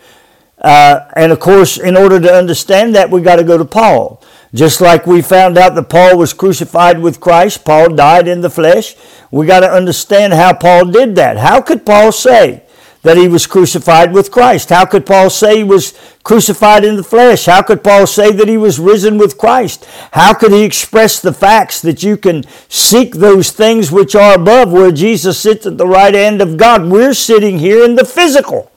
Uh, 0.66 1.06
and 1.14 1.30
of 1.30 1.38
course, 1.38 1.78
in 1.78 1.96
order 1.96 2.18
to 2.18 2.34
understand 2.34 2.92
that, 2.96 3.08
we 3.08 3.22
got 3.22 3.36
to 3.36 3.44
go 3.44 3.56
to 3.56 3.64
Paul. 3.64 4.20
Just 4.52 4.80
like 4.80 5.06
we 5.06 5.22
found 5.22 5.56
out 5.56 5.76
that 5.76 5.88
Paul 5.88 6.18
was 6.18 6.32
crucified 6.32 6.98
with 6.98 7.20
Christ, 7.20 7.64
Paul 7.64 7.94
died 7.94 8.26
in 8.26 8.40
the 8.40 8.50
flesh. 8.50 8.96
We 9.30 9.46
got 9.46 9.60
to 9.60 9.70
understand 9.70 10.32
how 10.32 10.54
Paul 10.54 10.86
did 10.86 11.14
that. 11.14 11.36
How 11.36 11.60
could 11.60 11.86
Paul 11.86 12.10
say 12.10 12.64
that 13.02 13.16
he 13.16 13.28
was 13.28 13.46
crucified 13.46 14.12
with 14.12 14.32
Christ? 14.32 14.70
How 14.70 14.86
could 14.86 15.06
Paul 15.06 15.30
say 15.30 15.58
he 15.58 15.62
was 15.62 15.96
crucified 16.24 16.84
in 16.84 16.96
the 16.96 17.04
flesh? 17.04 17.46
How 17.46 17.62
could 17.62 17.84
Paul 17.84 18.08
say 18.08 18.32
that 18.32 18.48
he 18.48 18.56
was 18.56 18.80
risen 18.80 19.18
with 19.18 19.38
Christ? 19.38 19.84
How 20.14 20.34
could 20.34 20.50
he 20.50 20.64
express 20.64 21.20
the 21.20 21.32
facts 21.32 21.80
that 21.82 22.02
you 22.02 22.16
can 22.16 22.42
seek 22.68 23.14
those 23.14 23.52
things 23.52 23.92
which 23.92 24.16
are 24.16 24.34
above 24.34 24.72
where 24.72 24.90
Jesus 24.90 25.38
sits 25.38 25.64
at 25.64 25.78
the 25.78 25.86
right 25.86 26.14
hand 26.14 26.42
of 26.42 26.56
God? 26.56 26.90
We're 26.90 27.14
sitting 27.14 27.60
here 27.60 27.84
in 27.84 27.94
the 27.94 28.04
physical. 28.04 28.72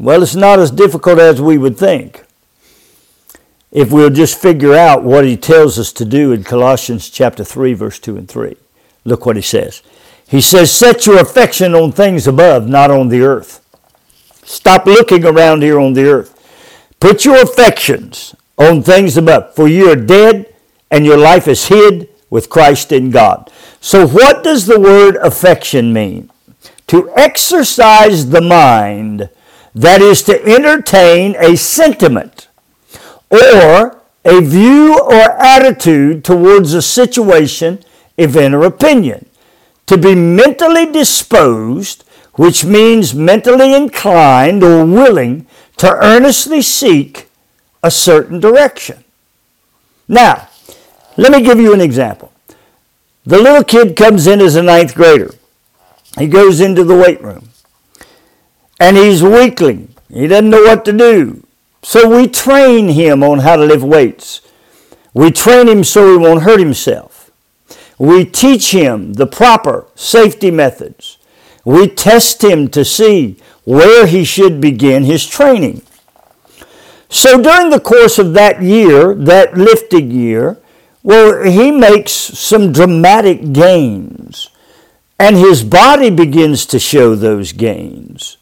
Well, 0.00 0.22
it's 0.22 0.34
not 0.34 0.58
as 0.58 0.70
difficult 0.70 1.18
as 1.18 1.42
we 1.42 1.58
would 1.58 1.76
think 1.76 2.24
if 3.70 3.92
we'll 3.92 4.08
just 4.08 4.40
figure 4.40 4.74
out 4.74 5.02
what 5.02 5.26
he 5.26 5.36
tells 5.36 5.78
us 5.78 5.92
to 5.92 6.06
do 6.06 6.32
in 6.32 6.42
Colossians 6.42 7.10
chapter 7.10 7.44
3 7.44 7.74
verse 7.74 7.98
2 7.98 8.16
and 8.16 8.26
3. 8.26 8.56
Look 9.04 9.26
what 9.26 9.36
he 9.36 9.42
says. 9.42 9.82
He 10.26 10.40
says, 10.40 10.72
"Set 10.72 11.04
your 11.04 11.20
affection 11.20 11.74
on 11.74 11.92
things 11.92 12.26
above, 12.26 12.66
not 12.66 12.90
on 12.90 13.10
the 13.10 13.20
earth." 13.20 13.60
Stop 14.42 14.86
looking 14.86 15.26
around 15.26 15.62
here 15.62 15.78
on 15.78 15.92
the 15.92 16.08
earth. 16.08 16.32
Put 16.98 17.26
your 17.26 17.36
affections 17.42 18.34
on 18.56 18.82
things 18.82 19.18
above, 19.18 19.54
for 19.54 19.68
you 19.68 19.90
are 19.90 19.96
dead 19.96 20.46
and 20.90 21.04
your 21.04 21.18
life 21.18 21.46
is 21.46 21.66
hid 21.66 22.08
with 22.30 22.48
Christ 22.48 22.90
in 22.90 23.10
God. 23.10 23.50
So 23.82 24.06
what 24.06 24.42
does 24.42 24.64
the 24.64 24.80
word 24.80 25.16
affection 25.16 25.92
mean? 25.92 26.30
To 26.86 27.10
exercise 27.16 28.30
the 28.30 28.40
mind, 28.40 29.28
that 29.74 30.02
is 30.02 30.22
to 30.24 30.44
entertain 30.44 31.36
a 31.38 31.56
sentiment 31.56 32.48
or 33.30 34.02
a 34.24 34.40
view 34.40 34.98
or 34.98 35.30
attitude 35.40 36.24
towards 36.24 36.74
a 36.74 36.82
situation, 36.82 37.78
event, 38.18 38.54
or 38.54 38.64
opinion. 38.64 39.26
To 39.86 39.96
be 39.96 40.14
mentally 40.14 40.86
disposed, 40.86 42.04
which 42.34 42.64
means 42.64 43.14
mentally 43.14 43.74
inclined 43.74 44.62
or 44.62 44.84
willing 44.84 45.46
to 45.78 45.92
earnestly 45.96 46.62
seek 46.62 47.28
a 47.82 47.90
certain 47.90 48.40
direction. 48.40 49.04
Now, 50.06 50.48
let 51.16 51.32
me 51.32 51.42
give 51.42 51.58
you 51.58 51.72
an 51.72 51.80
example. 51.80 52.32
The 53.24 53.38
little 53.38 53.64
kid 53.64 53.96
comes 53.96 54.26
in 54.26 54.40
as 54.40 54.56
a 54.56 54.62
ninth 54.62 54.94
grader. 54.94 55.34
He 56.18 56.26
goes 56.26 56.60
into 56.60 56.84
the 56.84 56.96
weight 56.96 57.22
room 57.22 57.50
and 58.80 58.96
he's 58.96 59.22
weakling. 59.22 59.94
He 60.12 60.26
doesn't 60.26 60.50
know 60.50 60.62
what 60.62 60.84
to 60.86 60.92
do. 60.92 61.46
So 61.82 62.08
we 62.08 62.26
train 62.26 62.88
him 62.88 63.22
on 63.22 63.40
how 63.40 63.56
to 63.56 63.64
lift 63.64 63.84
weights. 63.84 64.40
We 65.14 65.30
train 65.30 65.68
him 65.68 65.84
so 65.84 66.10
he 66.10 66.18
won't 66.18 66.42
hurt 66.42 66.60
himself. 66.60 67.30
We 67.98 68.24
teach 68.24 68.72
him 68.72 69.14
the 69.14 69.26
proper 69.26 69.86
safety 69.94 70.50
methods. 70.50 71.18
We 71.64 71.88
test 71.88 72.42
him 72.42 72.68
to 72.68 72.84
see 72.84 73.38
where 73.64 74.06
he 74.06 74.24
should 74.24 74.60
begin 74.60 75.04
his 75.04 75.26
training. 75.26 75.82
So 77.10 77.42
during 77.42 77.70
the 77.70 77.80
course 77.80 78.18
of 78.18 78.32
that 78.34 78.62
year, 78.62 79.14
that 79.14 79.56
lifting 79.56 80.10
year, 80.10 80.58
well, 81.02 81.44
he 81.44 81.70
makes 81.70 82.12
some 82.12 82.72
dramatic 82.72 83.52
gains. 83.52 84.48
And 85.18 85.36
his 85.36 85.62
body 85.62 86.08
begins 86.08 86.64
to 86.66 86.78
show 86.78 87.14
those 87.14 87.52
gains. 87.52 88.38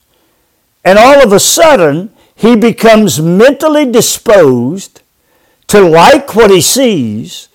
And 0.89 0.99
all 0.99 1.23
of 1.23 1.35
a 1.35 1.39
sudden, 1.39 2.09
he 2.35 2.57
becomes 2.57 3.21
mentally 3.21 3.85
disposed 3.85 5.03
to 5.67 5.83
like 5.83 6.35
what 6.35 6.51
he 6.51 6.63
sees, 6.63 7.51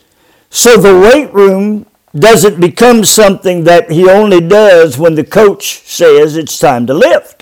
so 0.52 0.78
the 0.78 1.00
weight 1.00 1.34
room 1.34 1.88
doesn't 2.14 2.62
become 2.62 3.04
something 3.04 3.64
that 3.64 3.90
he 3.90 4.08
only 4.08 4.40
does 4.40 5.00
when 5.00 5.16
the 5.16 5.24
coach 5.24 5.80
says 5.80 6.38
it's 6.38 6.60
time 6.60 6.86
to 6.86 6.94
lift. 6.94 7.42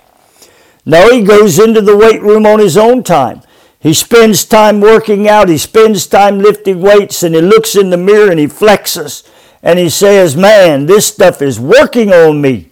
No, 0.86 1.12
he 1.12 1.24
goes 1.24 1.60
into 1.60 1.82
the 1.82 1.98
weight 1.98 2.22
room 2.22 2.46
on 2.46 2.60
his 2.60 2.78
own 2.78 3.04
time. 3.04 3.42
He 3.78 3.94
spends 3.94 4.46
time 4.46 4.80
working 4.80 5.28
out, 5.28 5.50
he 5.50 5.58
spends 5.58 6.08
time 6.08 6.40
lifting 6.40 6.80
weights, 6.80 7.22
and 7.22 7.36
he 7.36 7.42
looks 7.42 7.76
in 7.76 7.90
the 7.90 7.98
mirror 7.98 8.32
and 8.32 8.40
he 8.40 8.48
flexes 8.48 9.28
and 9.62 9.78
he 9.78 9.90
says, 9.90 10.38
Man, 10.38 10.86
this 10.86 11.08
stuff 11.08 11.42
is 11.42 11.60
working 11.60 12.14
on 12.14 12.40
me. 12.40 12.72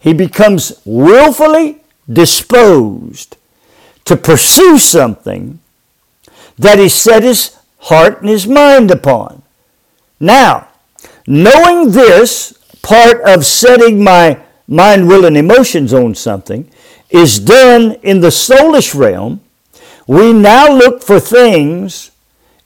He 0.00 0.12
becomes 0.12 0.82
willfully 0.84 1.77
disposed 2.10 3.36
to 4.04 4.16
pursue 4.16 4.78
something 4.78 5.60
that 6.58 6.78
he 6.78 6.88
set 6.88 7.22
his 7.22 7.56
heart 7.78 8.20
and 8.20 8.30
his 8.30 8.46
mind 8.46 8.90
upon. 8.90 9.42
Now, 10.18 10.68
knowing 11.26 11.92
this 11.92 12.52
part 12.82 13.20
of 13.22 13.44
setting 13.44 14.02
my 14.02 14.40
mind, 14.66 15.08
will, 15.08 15.24
and 15.24 15.36
emotions 15.36 15.92
on 15.92 16.14
something 16.14 16.70
is 17.10 17.38
done 17.38 17.92
in 18.02 18.20
the 18.20 18.28
soulish 18.28 18.94
realm, 18.94 19.40
We 20.08 20.32
now 20.32 20.72
look 20.72 21.02
for 21.02 21.20
things 21.20 22.10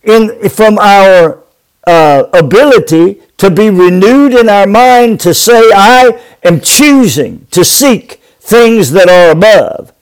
in, 0.05 0.49
from 0.49 0.79
our 0.79 1.43
uh, 1.85 2.25
ability 2.33 3.21
to 3.39 3.51
be 3.51 3.69
renewed 3.69 4.33
in 4.33 4.49
our 4.49 4.69
mind 4.69 5.19
to 5.21 5.35
say, 5.35 5.61
I 5.75 6.21
am 6.45 6.61
choosing 6.61 7.49
to 7.51 7.65
seek 7.65 8.22
things 8.43 8.91
that 8.91 9.09
are 9.09 9.31
above. 9.31 9.93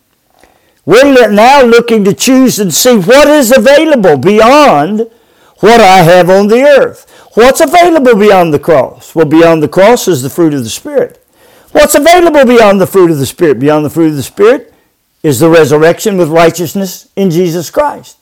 We're 0.87 1.30
now 1.30 1.62
looking 1.62 2.04
to 2.04 2.14
choose 2.14 2.59
and 2.59 2.73
see 2.73 2.97
what 2.97 3.28
is 3.28 3.56
available 3.56 4.16
beyond 4.16 5.11
what 5.59 5.80
I 5.80 5.99
have 5.99 6.30
on 6.30 6.49
the 6.49 6.62
earth. 6.62 7.06
What's 7.35 7.61
available 7.61 8.16
beyond 8.16 8.52
the 8.52 8.59
cross? 8.59 9.14
Well, 9.14 9.26
beyond 9.26 9.62
the 9.62 9.68
cross 9.68 10.09
is 10.09 10.23
the 10.23 10.30
fruit 10.30 10.54
of 10.54 10.64
the 10.64 10.70
Spirit. 10.70 11.25
What's 11.73 11.94
available 11.94 12.44
beyond 12.44 12.80
the 12.80 12.87
fruit 12.87 13.11
of 13.11 13.18
the 13.18 13.26
Spirit? 13.26 13.61
Beyond 13.61 13.85
the 13.85 13.90
fruit 13.90 14.09
of 14.09 14.16
the 14.16 14.23
Spirit 14.23 14.75
is 15.23 15.38
the 15.38 15.50
resurrection 15.50 16.16
with 16.16 16.28
righteousness 16.28 17.09
in 17.14 17.30
Jesus 17.30 17.70
Christ. 17.70 18.16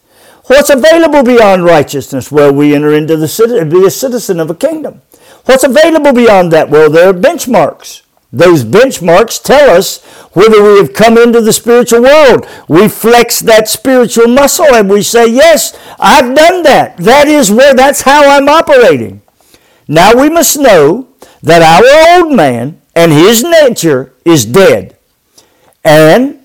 What's 0.47 0.69
available 0.69 1.23
beyond 1.23 1.65
righteousness? 1.65 2.33
Well, 2.33 2.53
we 2.53 2.75
enter 2.75 2.93
into 2.93 3.17
the 3.17 3.29
city, 3.29 3.57
and 3.59 3.71
be 3.71 3.87
a 3.87 3.91
citizen 3.91 4.41
of 4.41 4.51
a 4.51 4.55
kingdom. 4.55 5.01
What's 5.45 5.65
available 5.65 6.13
beyond 6.13 6.53
that? 6.53 6.69
Well, 6.71 6.91
there 6.91 7.09
are 7.09 7.15
benchmarks. 7.15 8.03
Those 8.31 8.63
benchmarks 8.63 9.43
tell 9.43 9.71
us 9.71 10.05
whether 10.33 10.63
we 10.63 10.79
have 10.79 10.93
come 10.93 11.17
into 11.17 11.41
the 11.41 11.53
spiritual 11.53 12.03
world. 12.03 12.47
We 12.69 12.89
flex 12.89 13.41
that 13.41 13.69
spiritual 13.69 14.29
muscle 14.29 14.75
and 14.75 14.91
we 14.91 15.03
say, 15.03 15.27
Yes, 15.27 15.79
I've 15.99 16.35
done 16.35 16.63
that. 16.65 16.99
That 16.99 17.27
is 17.27 17.51
where, 17.51 17.75
that's 17.75 18.03
how 18.03 18.29
I'm 18.29 18.49
operating. 18.49 19.23
Now 19.87 20.15
we 20.15 20.29
must 20.29 20.59
know 20.59 21.09
that 21.43 21.63
our 21.63 22.23
old 22.23 22.37
man 22.37 22.81
and 22.95 23.13
his 23.13 23.43
nature 23.43 24.13
is 24.25 24.45
dead. 24.45 24.99
And 25.83 26.41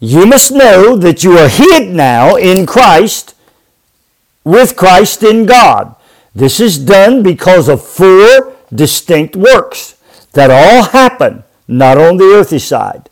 you 0.00 0.26
must 0.26 0.50
know 0.50 0.96
that 0.96 1.22
you 1.22 1.38
are 1.38 1.48
hid 1.48 1.90
now 1.90 2.34
in 2.34 2.66
Christ, 2.66 3.36
with 4.42 4.74
Christ 4.74 5.22
in 5.22 5.46
God. 5.46 5.94
This 6.34 6.58
is 6.58 6.78
done 6.78 7.22
because 7.22 7.68
of 7.68 7.84
four 7.84 8.56
distinct 8.74 9.36
works 9.36 9.96
that 10.32 10.50
all 10.50 10.84
happen 10.84 11.44
not 11.66 11.98
on 11.98 12.16
the 12.16 12.32
earthly 12.34 12.58
side. 12.58 13.08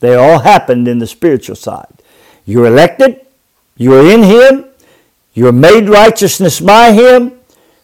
They 0.00 0.14
all 0.14 0.40
happened 0.40 0.88
in 0.88 0.98
the 0.98 1.06
spiritual 1.06 1.56
side. 1.56 2.02
You're 2.44 2.66
elected, 2.66 3.20
you're 3.76 4.10
in 4.10 4.24
Him, 4.24 4.66
you're 5.32 5.52
made 5.52 5.88
righteousness 5.88 6.60
by 6.60 6.92
Him, 6.92 7.38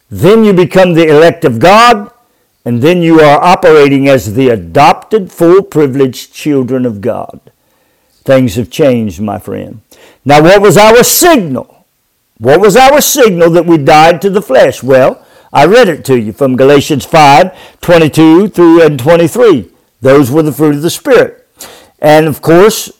then 0.09 0.43
you 0.43 0.53
become 0.53 0.93
the 0.93 1.07
elect 1.07 1.45
of 1.45 1.59
God, 1.59 2.11
and 2.65 2.81
then 2.81 3.01
you 3.01 3.21
are 3.21 3.41
operating 3.41 4.07
as 4.07 4.35
the 4.35 4.49
adopted, 4.49 5.31
full 5.31 5.63
privileged 5.63 6.33
children 6.33 6.85
of 6.85 7.01
God. 7.01 7.39
Things 8.23 8.55
have 8.55 8.69
changed, 8.69 9.21
my 9.21 9.39
friend. 9.39 9.81
Now, 10.25 10.43
what 10.43 10.61
was 10.61 10.77
our 10.77 11.03
signal? 11.03 11.85
What 12.37 12.59
was 12.59 12.75
our 12.75 13.01
signal 13.01 13.49
that 13.51 13.65
we 13.65 13.77
died 13.77 14.21
to 14.21 14.29
the 14.29 14.41
flesh? 14.41 14.83
Well, 14.83 15.25
I 15.51 15.65
read 15.65 15.87
it 15.87 16.05
to 16.05 16.19
you 16.19 16.31
from 16.31 16.55
Galatians 16.55 17.05
5 17.05 17.79
22 17.81 18.49
through 18.49 18.83
and 18.83 18.99
23. 18.99 19.71
Those 20.01 20.31
were 20.31 20.43
the 20.43 20.51
fruit 20.51 20.75
of 20.75 20.81
the 20.81 20.89
Spirit. 20.89 21.47
And 21.99 22.27
of 22.27 22.41
course, 22.41 22.91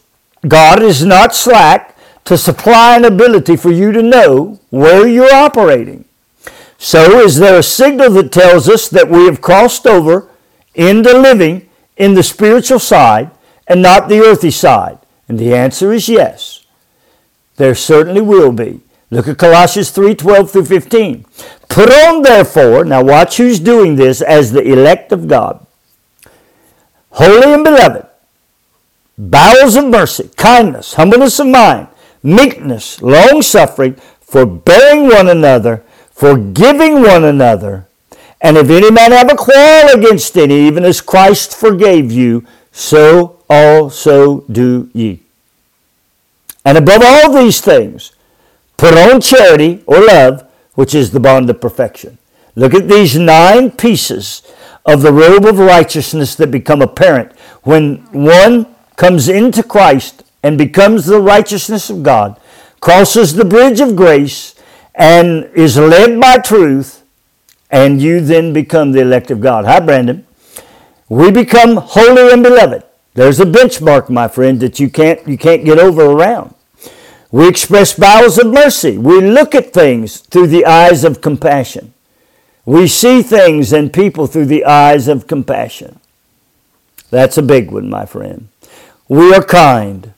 God 0.47 0.81
is 0.81 1.05
not 1.05 1.35
slack 1.35 1.95
to 2.25 2.37
supply 2.37 2.95
an 2.95 3.05
ability 3.05 3.55
for 3.55 3.71
you 3.71 3.91
to 3.91 4.01
know 4.01 4.59
where 4.69 5.07
you're 5.07 5.33
operating. 5.33 6.05
So, 6.77 7.19
is 7.19 7.37
there 7.37 7.59
a 7.59 7.63
signal 7.63 8.11
that 8.11 8.31
tells 8.31 8.69
us 8.69 8.87
that 8.89 9.09
we 9.09 9.25
have 9.25 9.41
crossed 9.41 9.85
over 9.85 10.29
into 10.75 11.11
living 11.17 11.69
in 11.97 12.13
the 12.13 12.23
spiritual 12.23 12.79
side 12.79 13.31
and 13.67 13.81
not 13.81 14.07
the 14.07 14.21
earthly 14.21 14.51
side? 14.51 14.97
And 15.27 15.37
the 15.37 15.53
answer 15.53 15.91
is 15.91 16.07
yes. 16.07 16.65
There 17.57 17.75
certainly 17.75 18.21
will 18.21 18.51
be. 18.51 18.81
Look 19.11 19.27
at 19.27 19.37
Colossians 19.37 19.89
3 19.91 20.15
12 20.15 20.51
through 20.51 20.65
15. 20.65 21.25
Put 21.67 21.89
on, 21.89 22.21
therefore, 22.21 22.85
now 22.85 23.03
watch 23.03 23.37
who's 23.37 23.59
doing 23.59 23.95
this 23.95 24.21
as 24.21 24.51
the 24.51 24.61
elect 24.61 25.11
of 25.11 25.27
God, 25.27 25.65
holy 27.11 27.53
and 27.53 27.63
beloved, 27.63 28.05
bowels 29.17 29.75
of 29.75 29.85
mercy, 29.85 30.29
kindness, 30.35 30.93
humbleness 30.93 31.39
of 31.39 31.47
mind, 31.47 31.87
meekness, 32.21 33.01
long 33.01 33.41
suffering, 33.41 33.95
forbearing 34.21 35.07
one 35.07 35.27
another, 35.27 35.83
forgiving 36.11 37.01
one 37.01 37.23
another. 37.23 37.87
And 38.41 38.57
if 38.57 38.69
any 38.69 38.91
man 38.91 39.11
have 39.11 39.31
a 39.31 39.35
quarrel 39.35 39.89
against 39.89 40.37
any, 40.37 40.67
even 40.67 40.85
as 40.85 41.01
Christ 41.01 41.55
forgave 41.55 42.11
you, 42.11 42.45
so 42.71 43.41
also 43.49 44.41
do 44.41 44.89
ye. 44.93 45.19
And 46.63 46.77
above 46.77 47.01
all 47.03 47.33
these 47.33 47.59
things, 47.59 48.13
Put 48.79 48.97
on 48.97 49.19
charity 49.19 49.83
or 49.87 49.99
love, 49.99 50.49
which 50.75 50.95
is 50.95 51.11
the 51.11 51.19
bond 51.19 51.49
of 51.49 51.59
perfection. 51.59 52.17
Look 52.55 52.73
at 52.73 52.87
these 52.87 53.17
nine 53.19 53.71
pieces 53.71 54.41
of 54.85 55.01
the 55.01 55.11
robe 55.11 55.45
of 55.45 55.59
righteousness 55.59 56.33
that 56.35 56.49
become 56.49 56.81
apparent 56.81 57.33
when 57.63 57.97
one 58.13 58.73
comes 58.95 59.27
into 59.27 59.63
Christ 59.63 60.23
and 60.43 60.57
becomes 60.57 61.05
the 61.05 61.19
righteousness 61.19 61.89
of 61.89 62.03
God, 62.03 62.39
crosses 62.79 63.33
the 63.33 63.43
bridge 63.43 63.81
of 63.81 63.97
grace, 63.97 64.55
and 64.95 65.43
is 65.55 65.77
led 65.77 66.17
by 66.21 66.37
truth, 66.37 67.03
and 67.69 68.01
you 68.01 68.21
then 68.21 68.53
become 68.53 68.93
the 68.93 69.01
elect 69.01 69.29
of 69.29 69.41
God. 69.41 69.65
Hi, 69.65 69.81
Brandon. 69.81 70.25
We 71.09 71.31
become 71.31 71.75
holy 71.75 72.31
and 72.31 72.41
beloved. 72.41 72.83
There's 73.13 73.41
a 73.41 73.45
benchmark, 73.45 74.09
my 74.09 74.29
friend, 74.29 74.57
that 74.61 74.79
you 74.79 74.89
can't 74.89 75.27
you 75.27 75.37
can't 75.37 75.65
get 75.65 75.79
over 75.79 76.05
around. 76.05 76.55
We 77.31 77.47
express 77.47 77.93
bowels 77.93 78.39
of 78.39 78.47
mercy. 78.47 78.97
We 78.97 79.21
look 79.21 79.53
at 79.53 79.71
things 79.71 80.17
through 80.17 80.47
the 80.47 80.65
eyes 80.65 81.03
of 81.03 81.21
compassion. 81.21 81.93
We 82.65 82.87
see 82.87 83.21
things 83.21 83.71
and 83.71 83.93
people 83.93 84.27
through 84.27 84.47
the 84.47 84.65
eyes 84.65 85.07
of 85.07 85.27
compassion. 85.27 85.99
That's 87.11 87.37
a 87.37 87.43
big 87.43 87.71
one, 87.71 87.89
my 87.89 88.05
friend. 88.05 88.49
We 89.07 89.33
are 89.33 89.43
kind. 89.43 90.13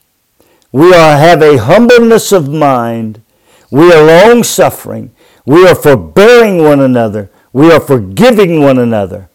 We 0.70 0.94
are, 0.94 1.16
have 1.18 1.42
a 1.42 1.58
humbleness 1.58 2.32
of 2.32 2.48
mind. 2.48 3.22
We 3.70 3.92
are 3.92 4.04
long 4.04 4.42
suffering. 4.42 5.14
We 5.44 5.66
are 5.66 5.74
forbearing 5.74 6.62
one 6.62 6.80
another. 6.80 7.30
We 7.52 7.70
are 7.72 7.80
forgiving 7.80 8.62
one 8.62 8.78
another. 8.78 9.28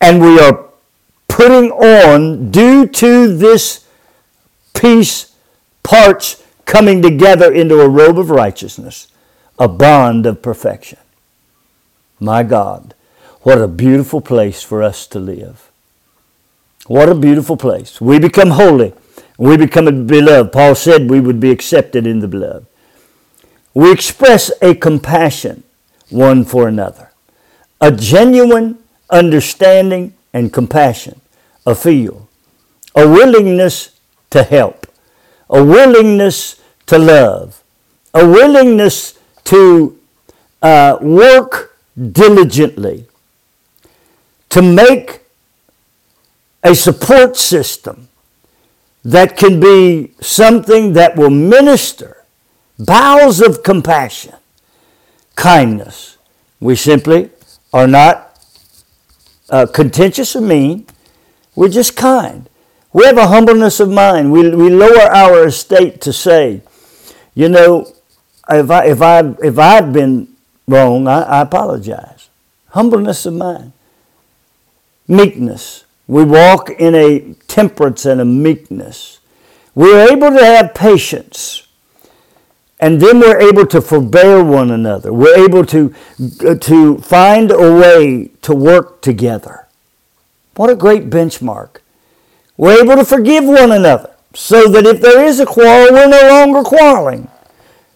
And 0.00 0.20
we 0.22 0.40
are 0.40 0.68
putting 1.28 1.70
on, 1.70 2.50
due 2.50 2.86
to 2.86 3.36
this 3.36 3.86
peace, 4.74 5.34
parts 5.82 6.41
coming 6.64 7.02
together 7.02 7.52
into 7.52 7.80
a 7.80 7.88
robe 7.88 8.18
of 8.18 8.30
righteousness, 8.30 9.08
a 9.58 9.68
bond 9.68 10.26
of 10.26 10.42
perfection. 10.42 10.98
My 12.20 12.42
God, 12.42 12.94
what 13.42 13.60
a 13.60 13.68
beautiful 13.68 14.20
place 14.20 14.62
for 14.62 14.82
us 14.82 15.06
to 15.08 15.18
live. 15.18 15.70
What 16.86 17.08
a 17.08 17.14
beautiful 17.14 17.56
place. 17.56 18.00
We 18.00 18.18
become 18.18 18.50
holy. 18.50 18.92
We 19.38 19.56
become 19.56 20.06
beloved. 20.06 20.52
Paul 20.52 20.74
said 20.74 21.10
we 21.10 21.20
would 21.20 21.40
be 21.40 21.50
accepted 21.50 22.06
in 22.06 22.20
the 22.20 22.28
beloved. 22.28 22.66
We 23.74 23.90
express 23.90 24.52
a 24.60 24.74
compassion 24.74 25.64
one 26.10 26.44
for 26.44 26.68
another, 26.68 27.10
a 27.80 27.90
genuine 27.90 28.78
understanding 29.10 30.14
and 30.32 30.52
compassion, 30.52 31.20
a 31.66 31.74
feel, 31.74 32.28
a 32.94 33.08
willingness 33.08 33.98
to 34.30 34.42
help, 34.42 34.81
a 35.52 35.62
willingness 35.62 36.60
to 36.86 36.98
love, 36.98 37.62
a 38.14 38.26
willingness 38.26 39.18
to 39.44 39.98
uh, 40.62 40.96
work 41.00 41.78
diligently, 42.12 43.06
to 44.48 44.62
make 44.62 45.20
a 46.64 46.74
support 46.74 47.36
system 47.36 48.08
that 49.04 49.36
can 49.36 49.60
be 49.60 50.12
something 50.20 50.94
that 50.94 51.16
will 51.16 51.30
minister 51.30 52.24
bowels 52.78 53.40
of 53.40 53.62
compassion, 53.62 54.34
kindness. 55.34 56.16
We 56.60 56.76
simply 56.76 57.30
are 57.72 57.86
not 57.86 58.38
uh, 59.50 59.66
contentious 59.66 60.34
or 60.34 60.40
mean, 60.40 60.86
we're 61.54 61.68
just 61.68 61.96
kind. 61.96 62.48
We 62.92 63.04
have 63.06 63.16
a 63.16 63.28
humbleness 63.28 63.80
of 63.80 63.90
mind. 63.90 64.32
We, 64.32 64.54
we 64.54 64.68
lower 64.68 65.00
our 65.00 65.46
estate 65.46 66.00
to 66.02 66.12
say, 66.12 66.62
you 67.34 67.48
know, 67.48 67.92
if, 68.50 68.70
I, 68.70 68.86
if, 68.86 69.00
I, 69.00 69.20
if 69.42 69.58
I've 69.58 69.92
been 69.92 70.28
wrong, 70.68 71.08
I, 71.08 71.22
I 71.22 71.40
apologize. 71.40 72.28
Humbleness 72.68 73.24
of 73.26 73.34
mind. 73.34 73.72
Meekness. 75.08 75.84
We 76.06 76.24
walk 76.24 76.70
in 76.70 76.94
a 76.94 77.34
temperance 77.48 78.04
and 78.04 78.20
a 78.20 78.24
meekness. 78.24 79.20
We're 79.74 80.10
able 80.10 80.30
to 80.30 80.44
have 80.44 80.74
patience. 80.74 81.66
And 82.78 83.00
then 83.00 83.20
we're 83.20 83.40
able 83.40 83.64
to 83.66 83.80
forbear 83.80 84.42
one 84.42 84.70
another. 84.70 85.12
We're 85.12 85.44
able 85.44 85.64
to, 85.66 85.94
to 86.60 86.98
find 86.98 87.50
a 87.50 87.72
way 87.72 88.30
to 88.42 88.54
work 88.54 89.00
together. 89.02 89.68
What 90.56 90.68
a 90.68 90.74
great 90.74 91.08
benchmark. 91.08 91.76
We're 92.56 92.82
able 92.82 92.96
to 92.96 93.04
forgive 93.04 93.44
one 93.44 93.72
another. 93.72 94.10
so 94.34 94.66
that 94.68 94.86
if 94.86 95.00
there 95.00 95.24
is 95.24 95.40
a 95.40 95.46
quarrel, 95.46 95.92
we're 95.92 96.08
no 96.08 96.28
longer 96.28 96.62
quarreling. 96.62 97.28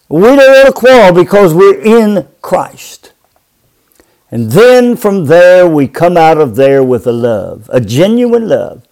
We 0.08 0.20
don't 0.20 0.36
want 0.36 0.66
to 0.66 0.72
quarrel 0.72 1.12
because 1.12 1.54
we're 1.54 1.80
in 1.80 2.28
Christ. 2.42 3.12
And 4.30 4.50
then 4.52 4.96
from 4.96 5.26
there, 5.26 5.66
we 5.66 5.88
come 5.88 6.16
out 6.16 6.38
of 6.38 6.56
there 6.56 6.82
with 6.82 7.06
a 7.06 7.12
love, 7.12 7.70
a 7.72 7.80
genuine 7.80 8.48
love, 8.48 8.86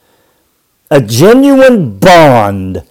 a 0.91 1.01
genuine 1.01 1.99
bond 1.99 2.83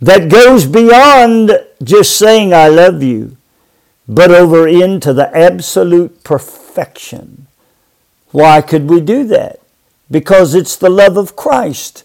that 0.00 0.28
goes 0.30 0.66
beyond 0.66 1.52
just 1.82 2.18
saying, 2.18 2.52
I 2.52 2.68
love 2.68 3.02
you, 3.02 3.36
but 4.06 4.30
over 4.30 4.68
into 4.68 5.12
the 5.12 5.34
absolute 5.36 6.22
perfection. 6.22 7.46
Why 8.30 8.60
could 8.60 8.88
we 8.88 9.00
do 9.00 9.24
that? 9.28 9.60
Because 10.14 10.54
it's 10.54 10.76
the 10.76 10.88
love 10.88 11.16
of 11.16 11.34
Christ. 11.34 12.04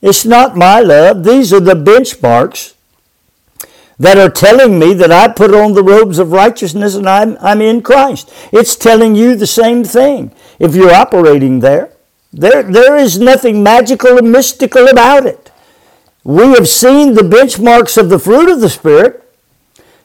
It's 0.00 0.24
not 0.24 0.56
my 0.56 0.78
love. 0.78 1.24
These 1.24 1.52
are 1.52 1.58
the 1.58 1.74
benchmarks 1.74 2.74
that 3.98 4.16
are 4.16 4.30
telling 4.30 4.78
me 4.78 4.94
that 4.94 5.10
I 5.10 5.26
put 5.26 5.52
on 5.52 5.72
the 5.72 5.82
robes 5.82 6.20
of 6.20 6.30
righteousness 6.30 6.94
and 6.94 7.08
I'm, 7.08 7.36
I'm 7.40 7.60
in 7.60 7.82
Christ. 7.82 8.32
It's 8.52 8.76
telling 8.76 9.16
you 9.16 9.34
the 9.34 9.48
same 9.48 9.82
thing 9.82 10.30
if 10.60 10.76
you're 10.76 10.94
operating 10.94 11.58
there. 11.58 11.90
There, 12.32 12.62
there 12.62 12.96
is 12.96 13.18
nothing 13.18 13.64
magical 13.64 14.16
or 14.20 14.22
mystical 14.22 14.86
about 14.86 15.26
it. 15.26 15.50
We 16.22 16.52
have 16.52 16.68
seen 16.68 17.14
the 17.14 17.22
benchmarks 17.22 17.98
of 17.98 18.10
the 18.10 18.20
fruit 18.20 18.48
of 18.48 18.60
the 18.60 18.70
Spirit. 18.70 19.28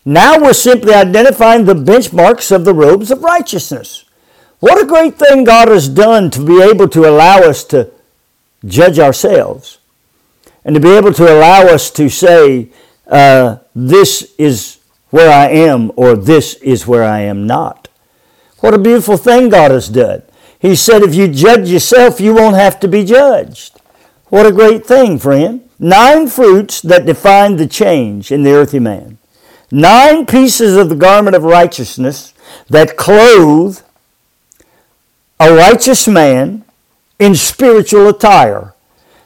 Now 0.04 0.40
we're 0.40 0.54
simply 0.54 0.96
identifying 0.96 1.66
the 1.66 1.76
benchmarks 1.76 2.52
of 2.52 2.66
the 2.66 2.74
robes 2.74 3.12
of 3.12 3.22
righteousness. 3.22 4.05
What 4.66 4.82
a 4.82 4.88
great 4.88 5.14
thing 5.14 5.44
God 5.44 5.68
has 5.68 5.88
done 5.88 6.32
to 6.32 6.44
be 6.44 6.60
able 6.60 6.90
to 6.90 7.08
allow 7.08 7.38
us 7.38 7.64
to 7.66 7.92
judge 8.66 8.98
ourselves 8.98 9.78
and 10.64 10.74
to 10.74 10.82
be 10.82 10.90
able 10.90 11.14
to 11.14 11.32
allow 11.32 11.68
us 11.68 11.92
to 11.92 12.10
say, 12.10 12.72
uh, 13.06 13.58
this 13.76 14.34
is 14.40 14.80
where 15.12 15.32
I 15.32 15.50
am 15.50 15.92
or 15.96 16.16
this 16.16 16.56
is 16.64 16.88
where 16.88 17.04
I 17.04 17.20
am 17.20 17.46
not. 17.46 17.90
What 18.62 18.74
a 18.74 18.80
beautiful 18.80 19.18
thing 19.18 19.50
God 19.50 19.70
has 19.70 19.88
done. 19.88 20.24
He 20.58 20.76
said, 20.76 21.04
if 21.04 21.14
you 21.14 21.28
judge 21.28 21.70
yourself, 21.70 22.20
you 22.20 22.34
won't 22.34 22.56
have 22.56 22.80
to 22.80 22.88
be 22.88 23.06
judged. 23.06 23.80
What 24.30 24.48
a 24.48 24.52
great 24.52 24.84
thing, 24.84 25.20
friend. 25.20 25.70
Nine 25.78 26.26
fruits 26.26 26.82
that 26.82 27.06
define 27.06 27.58
the 27.58 27.68
change 27.68 28.32
in 28.32 28.42
the 28.42 28.54
earthy 28.54 28.80
man. 28.80 29.20
Nine 29.70 30.26
pieces 30.26 30.76
of 30.76 30.90
the 30.90 30.96
garment 30.96 31.36
of 31.36 31.44
righteousness 31.44 32.34
that 32.68 32.98
clothe 32.98 33.85
a 35.40 35.54
righteous 35.54 36.08
man 36.08 36.64
in 37.20 37.36
spiritual 37.36 38.08
attire. 38.08 38.74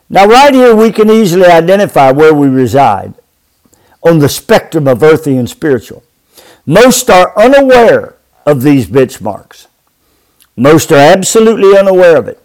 Now, 0.10 0.26
right 0.26 0.54
here, 0.54 0.76
we 0.76 0.92
can 0.92 1.10
easily 1.10 1.46
identify 1.46 2.12
where 2.12 2.34
we 2.34 2.48
reside 2.48 3.14
on 4.02 4.20
the 4.20 4.30
spectrum 4.30 4.88
of 4.88 5.04
earthy 5.04 5.38
and 5.38 5.50
spiritual. 5.50 6.04
Most 6.66 7.10
are 7.10 7.38
unaware 7.38 8.16
of 8.46 8.64
these 8.64 8.88
benchmarks. 8.88 9.68
Most 10.56 10.92
are 10.92 10.96
absolutely 10.96 11.78
unaware 11.78 12.18
of 12.18 12.28
it. 12.28 12.44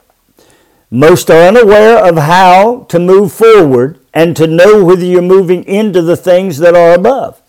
Most 0.90 1.30
are 1.30 1.48
unaware 1.48 2.06
of 2.06 2.16
how 2.16 2.84
to 2.90 2.98
move 2.98 3.32
forward 3.32 3.98
and 4.12 4.36
to 4.36 4.46
know 4.46 4.84
whether 4.84 5.04
you're 5.04 5.22
moving 5.22 5.64
into 5.64 6.02
the 6.02 6.16
things 6.16 6.58
that 6.58 6.76
are 6.76 6.92
above. 6.92 7.40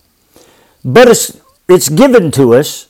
But 0.84 1.08
it's, 1.08 1.40
it's 1.70 1.90
given 1.90 2.32
to 2.32 2.56
us, 2.56 2.88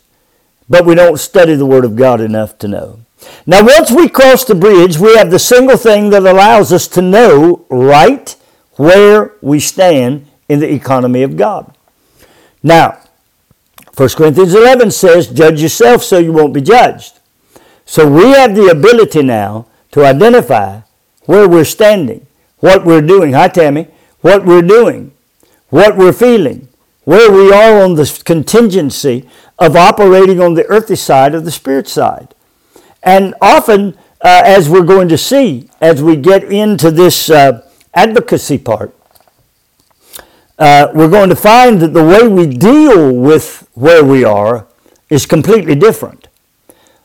but 0.69 0.85
we 0.85 0.95
don't 0.95 1.19
study 1.19 1.55
the 1.55 1.65
Word 1.65 1.85
of 1.85 1.95
God 1.95 2.21
enough 2.21 2.57
to 2.59 2.67
know. 2.67 3.04
Now, 3.45 3.63
once 3.63 3.91
we 3.91 4.09
cross 4.09 4.43
the 4.43 4.55
bridge, 4.55 4.97
we 4.97 5.15
have 5.17 5.31
the 5.31 5.39
single 5.39 5.77
thing 5.77 6.09
that 6.09 6.23
allows 6.23 6.73
us 6.73 6.87
to 6.89 7.01
know 7.01 7.65
right 7.69 8.35
where 8.73 9.33
we 9.41 9.59
stand 9.59 10.27
in 10.49 10.59
the 10.59 10.71
economy 10.71 11.23
of 11.23 11.37
God. 11.37 11.75
Now, 12.61 12.99
1 13.95 14.09
Corinthians 14.09 14.53
11 14.53 14.91
says, 14.91 15.27
Judge 15.27 15.61
yourself 15.61 16.03
so 16.03 16.17
you 16.17 16.33
won't 16.33 16.53
be 16.53 16.61
judged. 16.61 17.19
So 17.85 18.09
we 18.09 18.31
have 18.31 18.55
the 18.55 18.67
ability 18.67 19.23
now 19.23 19.67
to 19.91 20.03
identify 20.03 20.81
where 21.25 21.47
we're 21.47 21.63
standing, 21.63 22.27
what 22.59 22.85
we're 22.85 23.01
doing. 23.01 23.33
Hi, 23.33 23.47
Tammy. 23.47 23.87
What 24.21 24.43
we're 24.43 24.63
doing, 24.63 25.11
what 25.69 25.95
we're 25.95 26.11
feeling, 26.11 26.67
where 27.03 27.31
we 27.31 27.53
are 27.53 27.83
on 27.83 27.93
the 27.93 28.21
contingency 28.25 29.29
of 29.59 29.75
operating 29.75 30.41
on 30.41 30.55
the 30.55 30.65
earthly 30.65 30.95
side 30.95 31.35
of 31.35 31.45
the 31.45 31.51
spirit 31.51 31.87
side. 31.87 32.33
And 33.05 33.35
often, 33.39 33.95
uh, 34.21 34.41
as 34.43 34.67
we're 34.67 34.83
going 34.83 35.07
to 35.09 35.17
see 35.17 35.69
as 35.79 36.01
we 36.01 36.15
get 36.15 36.43
into 36.51 36.89
this 36.89 37.29
uh, 37.29 37.69
advocacy 37.93 38.57
part, 38.57 38.95
uh, 40.57 40.87
we're 40.93 41.09
going 41.09 41.29
to 41.29 41.35
find 41.35 41.79
that 41.81 41.93
the 41.93 42.03
way 42.03 42.27
we 42.27 42.47
deal 42.47 43.13
with 43.13 43.69
where 43.73 44.03
we 44.03 44.23
are 44.23 44.67
is 45.09 45.25
completely 45.25 45.75
different. 45.75 46.27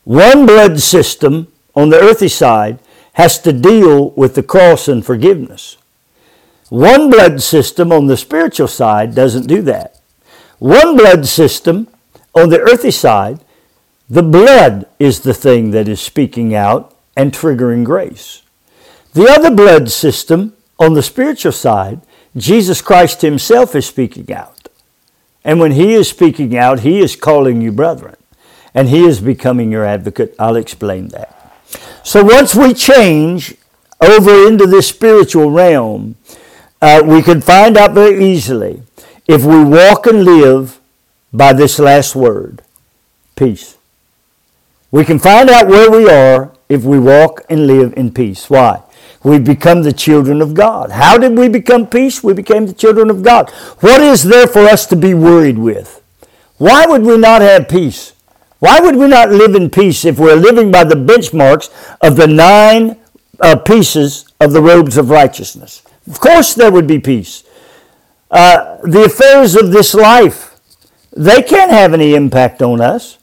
One 0.03 0.45
blood 0.47 0.79
system 0.79 1.51
on 1.75 1.89
the 1.89 1.99
earthy 1.99 2.27
side 2.27 2.79
has 3.13 3.37
to 3.39 3.53
deal 3.53 4.09
with 4.11 4.35
the 4.35 4.43
cross 4.43 4.87
and 4.87 5.05
forgiveness. 5.05 5.77
One 6.69 7.09
blood 7.09 7.41
system 7.41 7.91
on 7.91 8.07
the 8.07 8.17
spiritual 8.17 8.69
side 8.69 9.13
doesn't 9.13 9.47
do 9.47 9.61
that. 9.63 9.99
One 10.59 10.95
blood 10.95 11.27
system 11.27 11.87
on 12.33 12.49
the 12.49 12.61
earthy 12.61 12.91
side, 12.91 13.41
the 14.11 14.21
blood 14.21 14.87
is 14.99 15.21
the 15.21 15.33
thing 15.33 15.71
that 15.71 15.87
is 15.87 16.01
speaking 16.01 16.53
out 16.53 16.93
and 17.15 17.31
triggering 17.31 17.85
grace. 17.85 18.41
The 19.13 19.29
other 19.29 19.49
blood 19.49 19.89
system 19.89 20.53
on 20.77 20.95
the 20.95 21.01
spiritual 21.01 21.53
side 21.53 22.01
Jesus 22.35 22.81
Christ 22.81 23.21
himself 23.21 23.73
is 23.73 23.85
speaking 23.85 24.29
out. 24.33 24.67
And 25.45 25.61
when 25.61 25.71
he 25.71 25.93
is 25.93 26.09
speaking 26.09 26.57
out, 26.57 26.81
he 26.81 26.99
is 26.99 27.15
calling 27.15 27.61
you 27.61 27.71
brethren. 27.71 28.17
And 28.73 28.89
he 28.89 29.05
is 29.05 29.21
becoming 29.21 29.71
your 29.71 29.85
advocate. 29.85 30.35
I'll 30.37 30.57
explain 30.57 31.07
that. 31.09 31.57
So 32.03 32.21
once 32.21 32.53
we 32.53 32.73
change 32.73 33.55
over 34.01 34.45
into 34.45 34.65
this 34.65 34.89
spiritual 34.89 35.51
realm, 35.51 36.15
uh, 36.81 37.01
we 37.05 37.21
can 37.21 37.39
find 37.39 37.77
out 37.77 37.93
very 37.93 38.25
easily 38.25 38.83
if 39.25 39.45
we 39.45 39.63
walk 39.63 40.05
and 40.05 40.25
live 40.25 40.81
by 41.31 41.53
this 41.53 41.79
last 41.79 42.13
word 42.13 42.61
peace. 43.37 43.77
We 44.91 45.05
can 45.05 45.19
find 45.19 45.49
out 45.49 45.67
where 45.67 45.89
we 45.89 46.09
are 46.09 46.51
if 46.69 46.83
we 46.83 46.99
walk 46.99 47.45
and 47.49 47.65
live 47.65 47.93
in 47.95 48.11
peace. 48.13 48.49
Why? 48.49 48.83
we 49.23 49.37
become 49.37 49.83
the 49.83 49.93
children 49.93 50.41
of 50.41 50.53
God. 50.53 50.91
How 50.91 51.17
did 51.17 51.37
we 51.37 51.47
become 51.47 51.87
peace? 51.87 52.23
We 52.23 52.33
became 52.33 52.65
the 52.65 52.73
children 52.73 53.09
of 53.09 53.21
God. 53.21 53.49
What 53.79 54.01
is 54.01 54.23
there 54.23 54.47
for 54.47 54.61
us 54.61 54.85
to 54.87 54.95
be 54.95 55.13
worried 55.13 55.57
with? 55.57 56.01
Why 56.57 56.85
would 56.85 57.03
we 57.03 57.17
not 57.17 57.41
have 57.41 57.69
peace? 57.69 58.13
Why 58.59 58.79
would 58.79 58.95
we 58.95 59.07
not 59.07 59.31
live 59.31 59.55
in 59.55 59.69
peace 59.69 60.05
if 60.05 60.19
we're 60.19 60.35
living 60.35 60.71
by 60.71 60.83
the 60.83 60.95
benchmarks 60.95 61.69
of 62.01 62.15
the 62.15 62.27
nine 62.27 62.97
uh, 63.39 63.55
pieces 63.57 64.25
of 64.39 64.51
the 64.53 64.61
robes 64.61 64.97
of 64.97 65.09
righteousness? 65.09 65.83
Of 66.07 66.19
course, 66.19 66.53
there 66.53 66.71
would 66.71 66.87
be 66.87 66.99
peace. 66.99 67.43
Uh, 68.29 68.77
the 68.83 69.05
affairs 69.05 69.55
of 69.55 69.71
this 69.71 69.93
life, 69.93 70.59
they 71.11 71.41
can't 71.41 71.71
have 71.71 71.93
any 71.93 72.15
impact 72.15 72.61
on 72.61 72.81
us 72.81 73.17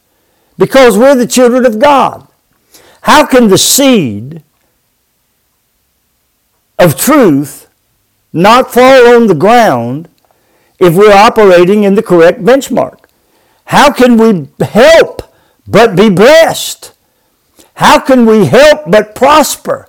because 0.58 0.98
we're 0.98 1.14
the 1.14 1.26
children 1.26 1.64
of 1.64 1.78
God. 1.78 2.26
How 3.02 3.24
can 3.24 3.48
the 3.48 3.56
seed 3.56 4.42
of 6.78 6.98
truth 6.98 7.70
not 8.32 8.72
fall 8.72 9.14
on 9.14 9.28
the 9.28 9.34
ground 9.34 10.08
if 10.78 10.94
we're 10.94 11.12
operating 11.12 11.84
in 11.84 11.94
the 11.94 12.02
correct 12.02 12.42
benchmark? 12.42 13.04
How 13.66 13.92
can 13.92 14.16
we 14.16 14.48
help 14.64 15.32
but 15.66 15.96
be 15.96 16.10
blessed? 16.10 16.92
How 17.74 18.00
can 18.00 18.26
we 18.26 18.46
help 18.46 18.90
but 18.90 19.14
prosper 19.14 19.88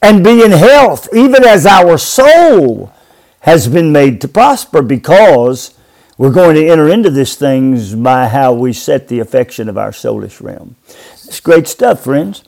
and 0.00 0.24
be 0.24 0.42
in 0.42 0.52
health 0.52 1.08
even 1.14 1.44
as 1.44 1.66
our 1.66 1.98
soul 1.98 2.92
has 3.40 3.68
been 3.68 3.92
made 3.92 4.20
to 4.20 4.28
prosper 4.28 4.82
because 4.82 5.75
we're 6.18 6.32
going 6.32 6.54
to 6.56 6.66
enter 6.66 6.88
into 6.88 7.10
these 7.10 7.36
things 7.36 7.94
by 7.94 8.28
how 8.28 8.52
we 8.52 8.72
set 8.72 9.08
the 9.08 9.20
affection 9.20 9.68
of 9.68 9.76
our 9.76 9.90
soulish 9.90 10.42
realm. 10.42 10.76
It's 11.12 11.40
great 11.40 11.68
stuff, 11.68 12.04
friends. 12.04 12.42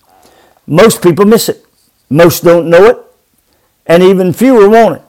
Most 0.66 1.02
people 1.02 1.26
miss 1.26 1.48
it. 1.48 1.64
Most 2.08 2.42
don't 2.44 2.70
know 2.70 2.84
it 2.86 2.98
and 3.86 4.02
even 4.02 4.32
fewer 4.32 4.68
want 4.68 4.96
it. 4.96 5.02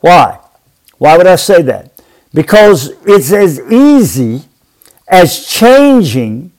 Why? 0.00 0.38
Why 0.98 1.16
would 1.16 1.26
I 1.26 1.36
say 1.36 1.62
that? 1.62 2.02
Because 2.32 2.92
it's 3.06 3.32
as 3.32 3.60
easy 3.70 4.42
as 5.08 5.46
changing 5.46 6.52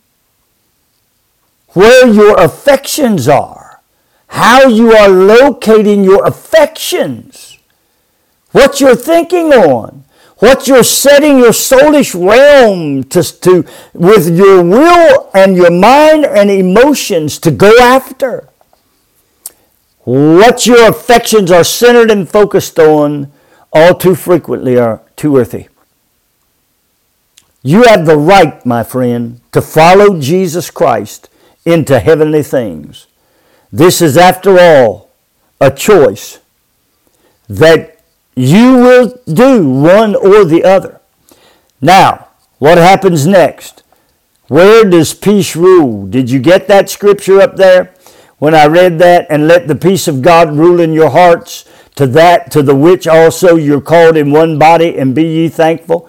where 1.69 2.07
your 2.07 2.39
affections 2.39 3.27
are, 3.27 3.81
how 4.27 4.67
you 4.67 4.93
are 4.93 5.09
locating 5.09 6.03
your 6.03 6.25
affections, 6.25 7.59
what 8.51 8.81
you're 8.81 8.95
thinking 8.95 9.53
on, 9.53 10.03
what 10.39 10.67
you're 10.67 10.83
setting 10.83 11.39
your 11.39 11.51
soulish 11.51 12.13
realm 12.13 13.03
to, 13.05 13.23
to 13.23 13.65
with 13.93 14.37
your 14.37 14.63
will 14.63 15.29
and 15.33 15.55
your 15.55 15.71
mind 15.71 16.25
and 16.25 16.49
emotions 16.51 17.39
to 17.39 17.51
go 17.51 17.71
after 17.79 18.47
what 20.07 20.65
your 20.65 20.89
affections 20.89 21.51
are 21.51 21.65
centered 21.65 22.09
and 22.09 22.29
focused 22.29 22.79
on 22.79 23.29
all 23.73 23.93
too 23.93 24.15
frequently 24.15 24.77
are 24.77 25.01
too 25.17 25.35
earthy. 25.35 25.67
You 27.61 27.83
have 27.83 28.05
the 28.05 28.15
right, 28.15 28.65
my 28.65 28.83
friend, 28.83 29.41
to 29.51 29.61
follow 29.61 30.17
Jesus 30.17 30.71
Christ 30.71 31.29
into 31.65 31.99
heavenly 31.99 32.41
things. 32.41 33.07
This 33.69 34.01
is, 34.01 34.15
after 34.15 34.57
all, 34.57 35.09
a 35.59 35.71
choice 35.71 36.39
that 37.49 37.96
you 38.37 38.75
will 38.75 39.19
do 39.25 39.67
one 39.67 40.15
or 40.15 40.45
the 40.45 40.63
other. 40.63 41.01
Now, 41.81 42.27
what 42.59 42.77
happens 42.77 43.25
next? 43.25 43.83
Where 44.47 44.85
does 44.85 45.13
peace 45.13 45.55
rule? 45.55 46.05
Did 46.05 46.29
you 46.29 46.39
get 46.39 46.67
that 46.67 46.89
scripture 46.89 47.41
up 47.41 47.55
there? 47.55 47.93
When 48.37 48.53
I 48.53 48.67
read 48.67 48.99
that, 48.99 49.25
and 49.31 49.47
let 49.47 49.67
the 49.67 49.75
peace 49.75 50.07
of 50.07 50.21
God 50.21 50.55
rule 50.55 50.79
in 50.79 50.93
your 50.93 51.09
hearts, 51.09 51.67
to 51.95 52.05
that, 52.07 52.51
to 52.51 52.61
the 52.61 52.75
which 52.75 53.07
also 53.07 53.55
you're 53.55 53.81
called 53.81 54.15
in 54.15 54.31
one 54.31 54.59
body, 54.59 54.95
and 54.95 55.15
be 55.15 55.23
ye 55.23 55.49
thankful. 55.49 56.07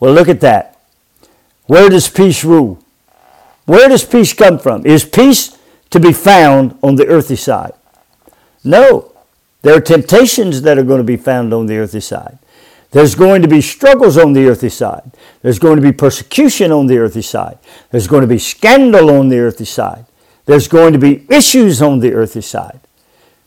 Well, 0.00 0.14
look 0.14 0.28
at 0.30 0.40
that. 0.40 0.80
Where 1.66 1.90
does 1.90 2.08
peace 2.08 2.44
rule? 2.44 2.82
Where 3.66 3.90
does 3.90 4.06
peace 4.06 4.32
come 4.32 4.58
from? 4.58 4.86
Is 4.86 5.04
peace 5.04 5.58
to 5.90 6.00
be 6.00 6.14
found 6.14 6.78
on 6.82 6.94
the 6.94 7.06
earthly 7.06 7.36
side? 7.36 7.74
No. 8.64 9.12
There 9.62 9.76
are 9.76 9.80
temptations 9.80 10.62
that 10.62 10.78
are 10.78 10.84
going 10.84 10.98
to 10.98 11.04
be 11.04 11.16
found 11.16 11.52
on 11.52 11.66
the 11.66 11.78
earthly 11.78 12.00
side. 12.00 12.38
There's 12.90 13.14
going 13.14 13.42
to 13.42 13.48
be 13.48 13.60
struggles 13.60 14.16
on 14.16 14.32
the 14.32 14.46
earthly 14.46 14.70
side. 14.70 15.10
There's 15.42 15.58
going 15.58 15.76
to 15.76 15.82
be 15.82 15.92
persecution 15.92 16.72
on 16.72 16.86
the 16.86 16.98
earthly 16.98 17.22
side. 17.22 17.58
There's 17.90 18.06
going 18.06 18.22
to 18.22 18.28
be 18.28 18.38
scandal 18.38 19.10
on 19.10 19.28
the 19.28 19.38
earthly 19.38 19.66
side. 19.66 20.06
There's 20.46 20.68
going 20.68 20.94
to 20.94 20.98
be 20.98 21.26
issues 21.28 21.82
on 21.82 21.98
the 21.98 22.14
earthly 22.14 22.40
side. 22.40 22.80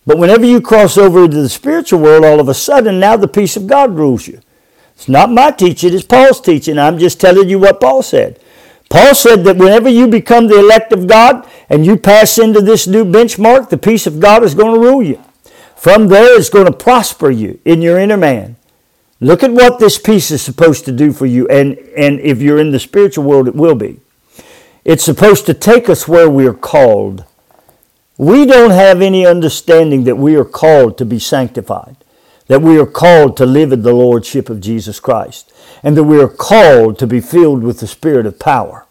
But 0.06 0.18
whenever 0.18 0.46
you 0.46 0.62
cross 0.62 0.98
over 0.98 1.26
into 1.26 1.42
the 1.42 1.50
spiritual 1.50 2.02
world, 2.02 2.26
all 2.26 2.40
of 2.40 2.50
a 2.50 2.54
sudden 2.54 3.00
now 3.00 3.18
the 3.18 3.28
peace 3.28 3.56
of 3.56 3.68
God 3.68 3.96
rules 3.96 4.28
you. 4.28 4.42
It's 4.96 5.08
not 5.08 5.32
my 5.32 5.50
teaching, 5.50 5.94
it's 5.94 6.04
Paul's 6.04 6.42
teaching. 6.42 6.78
I'm 6.78 7.00
just 7.00 7.20
telling 7.20 7.50
you 7.50 7.58
what 7.58 7.82
Paul 7.82 8.04
said. 8.04 8.40
Paul 8.90 9.16
said 9.16 9.44
that 9.46 9.58
whenever 9.58 9.90
you 9.90 10.08
become 10.08 10.48
the 10.48 10.60
elect 10.60 10.92
of 10.92 11.08
God 11.08 11.50
and 11.70 11.86
you 11.86 11.98
pass 11.98 12.38
into 12.38 12.62
this 12.62 12.86
new 12.86 13.06
benchmark, 13.06 13.70
the 13.70 13.78
peace 13.78 14.06
of 14.06 14.20
God 14.20 14.44
is 14.44 14.54
going 14.54 14.76
to 14.76 14.80
rule 14.80 15.02
you. 15.02 15.24
From 15.82 16.08
there, 16.08 16.38
it's 16.38 16.50
going 16.50 16.68
to 16.68 16.72
prosper 16.72 17.32
you 17.32 17.60
in 17.66 17.82
your 17.82 17.98
inner 17.98 18.18
man. 18.18 18.56
Look 19.20 19.42
at 19.44 19.52
what 19.52 19.80
this 19.80 19.98
peace 19.98 20.30
is 20.30 20.42
supposed 20.42 20.86
to 20.86 20.92
do 20.92 21.12
for 21.12 21.26
you, 21.26 21.48
and, 21.48 21.76
and 21.98 22.20
if 22.20 22.42
you're 22.42 22.60
in 22.60 22.72
the 22.72 22.80
spiritual 22.80 23.24
world, 23.24 23.48
it 23.48 23.56
will 23.56 23.76
be. 23.76 24.00
It's 24.86 25.04
supposed 25.04 25.46
to 25.48 25.54
take 25.54 25.90
us 25.90 26.08
where 26.08 26.30
we 26.30 26.48
are 26.48 26.54
called. 26.54 27.26
We 28.18 28.46
don't 28.46 28.72
have 28.72 29.02
any 29.02 29.26
understanding 29.26 30.04
that 30.04 30.18
we 30.18 30.36
are 30.36 30.46
called 30.46 30.98
to 31.00 31.06
be 31.06 31.20
sanctified 31.20 31.98
that 32.52 32.62
we 32.62 32.78
are 32.78 32.86
called 32.86 33.38
to 33.38 33.46
live 33.46 33.72
in 33.72 33.82
the 33.82 33.94
Lordship 33.94 34.50
of 34.50 34.60
Jesus 34.60 35.00
Christ, 35.00 35.54
and 35.84 35.96
that 35.96 36.04
we 36.04 36.22
are 36.22 36.28
called 36.28 37.00
to 37.00 37.08
be 37.08 37.22
filled 37.22 37.64
with 37.64 37.80
the 37.80 37.88
Spirit 37.88 38.26
of 38.26 38.40
power. 38.40 38.86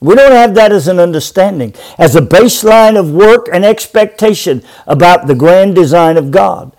We 0.00 0.14
don't 0.14 0.32
have 0.32 0.54
that 0.54 0.72
as 0.72 0.88
an 0.88 0.98
understanding, 0.98 1.74
as 1.98 2.14
a 2.14 2.20
baseline 2.20 2.98
of 2.98 3.10
work 3.10 3.48
and 3.52 3.64
expectation 3.64 4.62
about 4.86 5.26
the 5.26 5.34
grand 5.34 5.74
design 5.74 6.16
of 6.16 6.30
God. 6.30 6.72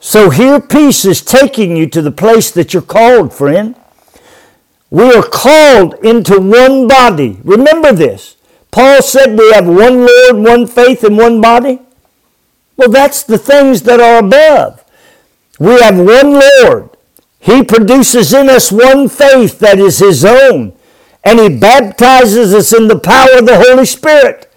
So 0.00 0.30
here 0.30 0.60
peace 0.60 1.04
is 1.04 1.22
taking 1.22 1.76
you 1.76 1.88
to 1.88 2.02
the 2.02 2.12
place 2.12 2.50
that 2.50 2.72
you're 2.72 2.82
called, 2.82 3.32
friend. 3.32 3.74
We 4.90 5.12
are 5.12 5.22
called 5.22 5.94
into 6.04 6.40
one 6.40 6.86
body. 6.86 7.40
Remember 7.42 7.92
this. 7.92 8.36
Paul 8.70 9.02
said 9.02 9.38
we 9.38 9.50
have 9.52 9.66
one 9.66 10.06
Lord, 10.06 10.36
one 10.36 10.66
faith, 10.66 11.02
and 11.04 11.16
one 11.16 11.40
body. 11.40 11.80
Well, 12.76 12.90
that's 12.90 13.22
the 13.22 13.38
things 13.38 13.82
that 13.82 14.00
are 14.00 14.18
above. 14.18 14.84
We 15.58 15.80
have 15.80 15.98
one 15.98 16.40
Lord. 16.40 16.90
He 17.40 17.64
produces 17.64 18.32
in 18.32 18.48
us 18.48 18.70
one 18.70 19.08
faith 19.08 19.58
that 19.58 19.78
is 19.78 19.98
His 19.98 20.24
own, 20.24 20.74
and 21.28 21.38
He 21.38 21.58
baptizes 21.58 22.54
us 22.54 22.72
in 22.72 22.88
the 22.88 22.98
power 22.98 23.38
of 23.38 23.44
the 23.44 23.62
Holy 23.62 23.84
Spirit. 23.84 24.50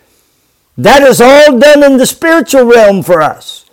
That 0.78 1.04
is 1.04 1.20
all 1.20 1.60
done 1.60 1.84
in 1.84 1.98
the 1.98 2.06
spiritual 2.06 2.64
realm 2.64 3.04
for 3.04 3.22
us. 3.22 3.66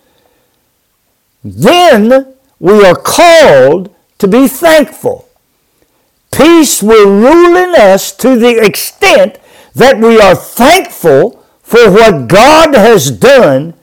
Then 1.44 2.34
we 2.58 2.84
are 2.84 2.96
called 2.96 3.94
to 4.18 4.26
be 4.26 4.48
thankful. 4.48 5.28
Peace 6.32 6.82
will 6.82 7.06
rule 7.08 7.56
in 7.56 7.74
us 7.76 8.12
to 8.16 8.36
the 8.36 8.58
extent 8.64 9.38
that 9.74 9.98
we 9.98 10.20
are 10.20 10.34
thankful 10.34 11.46
for 11.62 11.90
what 11.92 12.26
God 12.26 12.74
has 12.74 13.12
done 13.12 13.74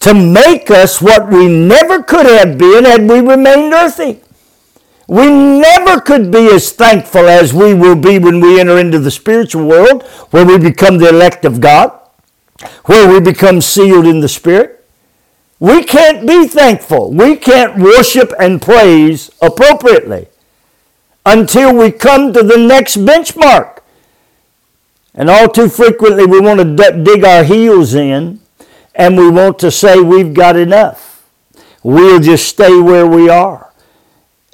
to 0.00 0.12
make 0.12 0.70
us 0.70 1.00
what 1.00 1.30
we 1.30 1.48
never 1.48 2.02
could 2.02 2.26
have 2.26 2.58
been 2.58 2.84
had 2.84 3.08
we 3.08 3.20
remained 3.20 3.72
earthy. 3.72 4.20
We 5.08 5.30
never 5.30 6.02
could 6.02 6.30
be 6.30 6.48
as 6.48 6.70
thankful 6.70 7.28
as 7.28 7.54
we 7.54 7.72
will 7.72 7.96
be 7.96 8.18
when 8.18 8.40
we 8.40 8.60
enter 8.60 8.78
into 8.78 8.98
the 8.98 9.10
spiritual 9.10 9.66
world, 9.66 10.02
where 10.30 10.44
we 10.44 10.58
become 10.58 10.98
the 10.98 11.08
elect 11.08 11.46
of 11.46 11.60
God, 11.60 11.98
where 12.84 13.10
we 13.10 13.18
become 13.18 13.62
sealed 13.62 14.06
in 14.06 14.20
the 14.20 14.28
Spirit. 14.28 14.84
We 15.58 15.82
can't 15.82 16.26
be 16.28 16.46
thankful. 16.46 17.10
We 17.10 17.36
can't 17.36 17.78
worship 17.78 18.32
and 18.38 18.60
praise 18.60 19.30
appropriately 19.40 20.28
until 21.24 21.74
we 21.74 21.90
come 21.90 22.34
to 22.34 22.42
the 22.42 22.58
next 22.58 22.98
benchmark. 22.98 23.78
And 25.14 25.30
all 25.30 25.48
too 25.48 25.70
frequently, 25.70 26.26
we 26.26 26.38
want 26.38 26.60
to 26.60 27.02
dig 27.02 27.24
our 27.24 27.44
heels 27.44 27.94
in 27.94 28.40
and 28.94 29.16
we 29.16 29.30
want 29.30 29.58
to 29.60 29.70
say 29.70 30.00
we've 30.00 30.34
got 30.34 30.56
enough. 30.56 31.26
We'll 31.82 32.20
just 32.20 32.46
stay 32.46 32.78
where 32.78 33.06
we 33.06 33.30
are. 33.30 33.67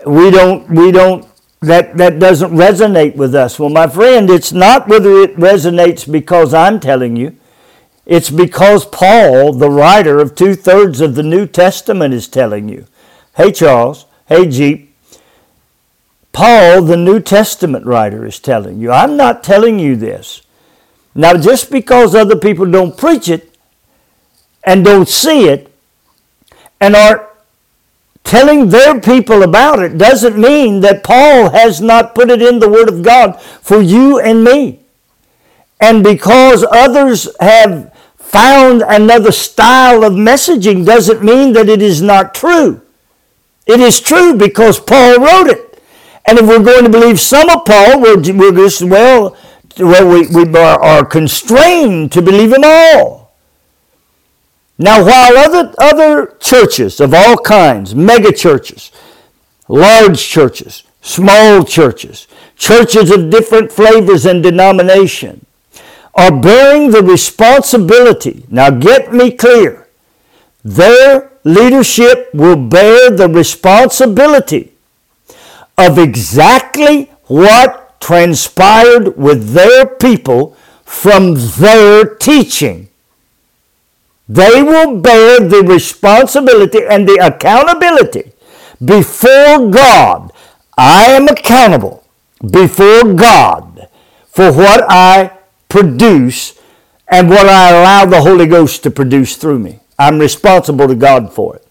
We 0.07 0.31
don't, 0.31 0.69
we 0.71 0.93
don't, 0.93 1.27
that, 1.61 1.97
that 1.97 2.19
doesn't 2.19 2.53
resonate 2.53 3.17
with 3.17 3.35
us. 3.35 3.59
Well, 3.59 3.71
my 3.71 3.87
friend, 3.87 4.29
it's 4.31 4.53
not 4.53 4.88
whether 4.88 5.11
it 5.21 5.37
resonates 5.37 6.11
because 6.11 6.53
I'm 6.53 6.81
telling 6.81 7.17
you. 7.17 7.37
It's 8.07 8.31
because 8.31 8.85
Paul, 8.85 9.55
the 9.55 9.71
writer 9.71 10.19
of 10.19 10.35
two 10.35 10.55
thirds 10.55 11.01
of 11.01 11.14
the 11.14 11.23
New 11.23 11.47
Testament, 11.47 12.12
is 12.12 12.29
telling 12.29 12.69
you. 12.69 12.87
Hey, 13.37 13.51
Charles. 13.51 14.07
Hey, 14.27 14.47
Jeep. 14.47 14.95
Paul, 16.33 16.83
the 16.83 16.97
New 16.97 17.21
Testament 17.21 17.87
writer, 17.87 18.27
is 18.27 18.38
telling 18.38 18.81
you. 18.81 18.90
I'm 18.90 19.17
not 19.17 19.43
telling 19.43 19.79
you 19.79 19.97
this. 19.97 20.43
Now, 21.14 21.35
just 21.35 21.71
because 21.71 22.14
other 22.14 22.37
people 22.37 22.71
don't 22.71 22.99
preach 22.99 23.29
it 23.29 23.57
and 24.64 24.85
don't 24.85 25.09
see 25.09 25.49
it 25.49 25.73
and 26.81 26.97
are 26.97 27.31
telling 28.25 28.71
their 28.71 29.01
people 29.01 29.43
about 29.43 29.83
it 29.83 29.99
doesn't 29.99 30.37
mean 30.37 30.81
that 30.81 31.05
Paul 31.05 31.51
has 31.51 31.81
not 31.81 32.15
put 32.15 32.31
it 32.31 32.43
in 32.43 32.59
the 32.59 32.69
Word 32.69 32.89
of 32.89 33.03
God 33.03 33.41
for 33.41 33.81
you 33.81 34.19
and 34.19 34.43
me. 34.43 34.81
And 35.81 36.03
because 36.03 36.65
others 36.73 37.29
have 37.39 37.93
found 38.17 38.83
another 38.83 39.31
style 39.31 40.03
of 40.03 40.15
messaging 40.15 40.85
doesn't 40.85 41.23
mean 41.23 41.53
that 41.53 41.69
it 41.69 41.83
is 41.83 42.01
not 42.01 42.35
true. 42.35 42.81
It 43.67 43.81
is 43.81 44.01
true 44.01 44.35
because 44.35 44.81
Paul 44.81 45.19
wrote 45.19 45.49
it. 45.49 45.83
And 46.27 46.39
if 46.39 46.47
we're 46.47 46.63
going 46.63 46.85
to 46.85 46.91
believe 46.91 47.21
some 47.21 47.49
of 47.51 47.65
Paul, 47.67 48.01
we're, 48.01 48.21
just, 48.21 48.83
well, 48.83 49.37
well 49.79 50.09
we, 50.09 50.27
we 50.29 50.59
are 50.59 51.05
constrained 51.05 52.13
to 52.13 52.23
believe 52.23 52.53
him 52.53 52.65
all. 52.65 53.24
Now, 54.77 55.05
while 55.05 55.37
other, 55.37 55.73
other 55.79 56.37
churches 56.41 57.01
of 57.01 57.15
all 57.15 57.37
kinds, 57.37 57.95
mega 57.95 58.33
churches, 58.33 58.91
large 59.69 60.21
churches, 60.21 60.83
small 61.01 61.65
churches, 61.65 62.27
churches 62.57 63.11
of 63.11 63.31
different 63.31 63.71
flavors 63.71 64.27
and 64.27 64.43
denomination, 64.43 65.47
are 66.15 66.41
bearing 66.41 66.91
the 66.91 67.03
responsibility. 67.03 68.45
Now, 68.49 68.71
get 68.71 69.13
me 69.13 69.31
clear. 69.31 69.89
Their 70.65 71.31
leadership 71.45 72.31
will 72.33 72.57
bear 72.57 73.11
the 73.11 73.29
responsibility 73.29 74.73
of 75.77 75.99
exactly 75.99 77.11
what 77.27 78.01
transpired 78.01 79.17
with 79.17 79.53
their 79.53 79.87
people 79.87 80.57
from 80.85 81.35
their 81.59 82.05
teaching. 82.05 82.89
They 84.35 84.62
will 84.64 85.01
bear 85.01 85.38
the 85.38 85.62
responsibility 85.62 86.81
and 86.85 87.09
the 87.09 87.18
accountability 87.25 88.33
before 88.85 89.70
God. 89.70 90.33
I 90.77 91.05
am 91.12 91.29
accountable 91.29 92.05
before 92.51 93.14
God 93.14 93.88
for 94.27 94.53
what 94.53 94.85
I 94.88 95.31
produce 95.68 96.59
and 97.07 97.31
what 97.31 97.47
I 97.47 97.70
allow 97.70 98.07
the 98.07 98.23
Holy 98.23 98.47
Ghost 98.47 98.83
to 98.83 98.90
produce 98.90 99.37
through 99.37 99.61
me. 99.61 99.79
I'm 100.01 100.18
responsible 100.18 100.88
to 100.88 100.97
God 100.97 101.33
for 101.33 101.57
it. 101.57 101.66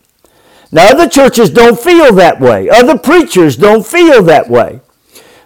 Now, 0.72 0.88
other 0.88 1.10
churches 1.10 1.50
don't 1.50 1.78
feel 1.78 2.14
that 2.14 2.40
way. 2.40 2.70
Other 2.70 2.98
preachers 2.98 3.58
don't 3.58 3.86
feel 3.86 4.24
that 4.24 4.50
way. 4.50 4.80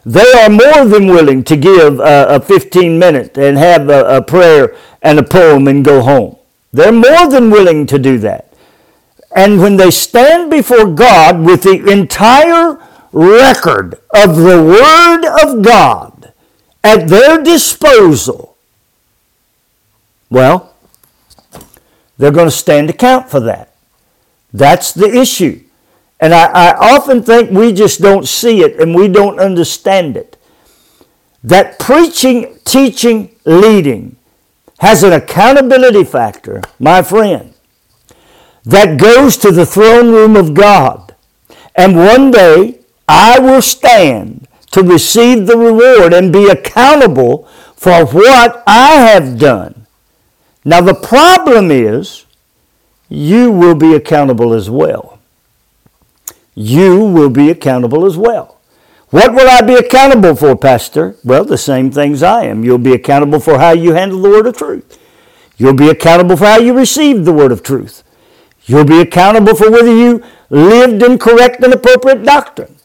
They 0.06 0.32
are 0.34 0.49
more 0.49 0.86
than 0.86 1.08
willing 1.08 1.43
to 1.45 1.58
give 1.58 1.99
a, 1.99 2.27
a 2.36 2.39
15 2.39 2.99
minute 2.99 3.38
and 3.39 3.58
have 3.58 3.89
a, 3.89 4.17
a 4.17 4.21
prayer 4.21 4.75
and 5.01 5.17
a 5.19 5.23
poem 5.23 5.67
and 5.67 5.84
go 5.84 6.03
home. 6.03 6.37
They're 6.71 6.91
more 6.91 7.30
than 7.30 7.49
willing 7.49 7.86
to 7.88 7.99
do 7.99 8.17
that. 8.19 8.43
and 9.36 9.60
when 9.60 9.77
they 9.77 9.91
stand 9.91 10.49
before 10.49 10.86
God 10.86 11.41
with 11.41 11.63
the 11.63 11.91
entire 11.91 12.80
record 13.12 13.95
of 14.13 14.36
the 14.36 14.63
Word 14.63 15.25
of 15.43 15.62
God 15.62 16.34
at 16.84 17.08
their 17.08 17.43
disposal, 17.43 18.58
well, 20.30 20.73
they're 22.17 22.32
going 22.32 22.47
to 22.47 22.51
stand 22.51 22.89
account 22.89 23.30
for 23.30 23.39
that. 23.41 23.73
That's 24.53 24.91
the 24.91 25.13
issue. 25.13 25.62
And 26.19 26.34
I, 26.34 26.45
I, 26.47 26.95
often 26.95 27.21
think 27.21 27.51
we 27.51 27.71
just 27.71 28.01
don't 28.01 28.27
see 28.27 28.62
it 28.62 28.80
and 28.80 28.95
we 28.95 29.08
don't 29.08 29.39
understand 29.39 30.17
it. 30.17 30.36
That 31.43 31.77
preaching, 31.77 32.58
teaching, 32.65 33.36
leading 33.45 34.16
has 34.79 35.03
an 35.03 35.13
accountability 35.13 36.03
factor, 36.03 36.61
my 36.79 37.01
friend, 37.01 37.53
that 38.63 38.99
goes 38.99 39.37
to 39.37 39.51
the 39.51 39.65
throne 39.65 40.11
room 40.11 40.35
of 40.35 40.53
God. 40.53 41.15
And 41.75 41.95
one 41.95 42.31
day 42.31 42.79
I 43.07 43.39
will 43.39 43.61
stand 43.61 44.47
to 44.71 44.83
receive 44.83 45.47
the 45.47 45.57
reward 45.57 46.13
and 46.13 46.33
be 46.33 46.47
accountable 46.49 47.47
for 47.75 48.05
what 48.05 48.63
I 48.67 48.95
have 48.95 49.39
done. 49.39 49.87
Now, 50.65 50.81
the 50.81 50.93
problem 50.93 51.71
is 51.71 52.25
you 53.07 53.51
will 53.51 53.75
be 53.75 53.93
accountable 53.93 54.53
as 54.53 54.69
well. 54.69 55.19
You 56.55 57.05
will 57.05 57.29
be 57.29 57.49
accountable 57.49 58.05
as 58.05 58.17
well. 58.17 58.57
What 59.10 59.34
will 59.34 59.48
I 59.50 59.62
be 59.62 59.76
accountable 59.76 60.36
for, 60.36 60.58
Pastor? 60.58 61.15
Well, 61.24 61.46
the 61.46 61.58
same 61.58 61.91
things 61.91 62.22
I 62.22 62.43
am. 62.43 62.65
You'll 62.65 62.78
be 62.78 62.93
accountable 62.93 63.39
for 63.39 63.58
how 63.58 63.72
you 63.72 63.93
handle 63.93 64.22
the 64.22 64.30
word 64.30 64.48
of 64.48 64.58
truth. 64.58 65.00
You'll 65.56 65.74
be 65.74 65.89
accountable 65.89 66.36
for 66.36 66.46
how 66.46 66.60
you 66.60 66.74
received 66.74 67.24
the 67.24 67.32
word 67.32 67.54
of 67.54 67.63
truth. 67.63 68.04
You'll 68.65 68.84
be 68.84 69.00
accountable 69.00 69.56
for 69.56 69.72
whether 69.72 69.96
you 69.96 70.22
lived 70.50 71.02
in 71.02 71.17
correct 71.17 71.63
and 71.63 71.74
appropriate 71.74 72.24
doctrine. 72.24 72.76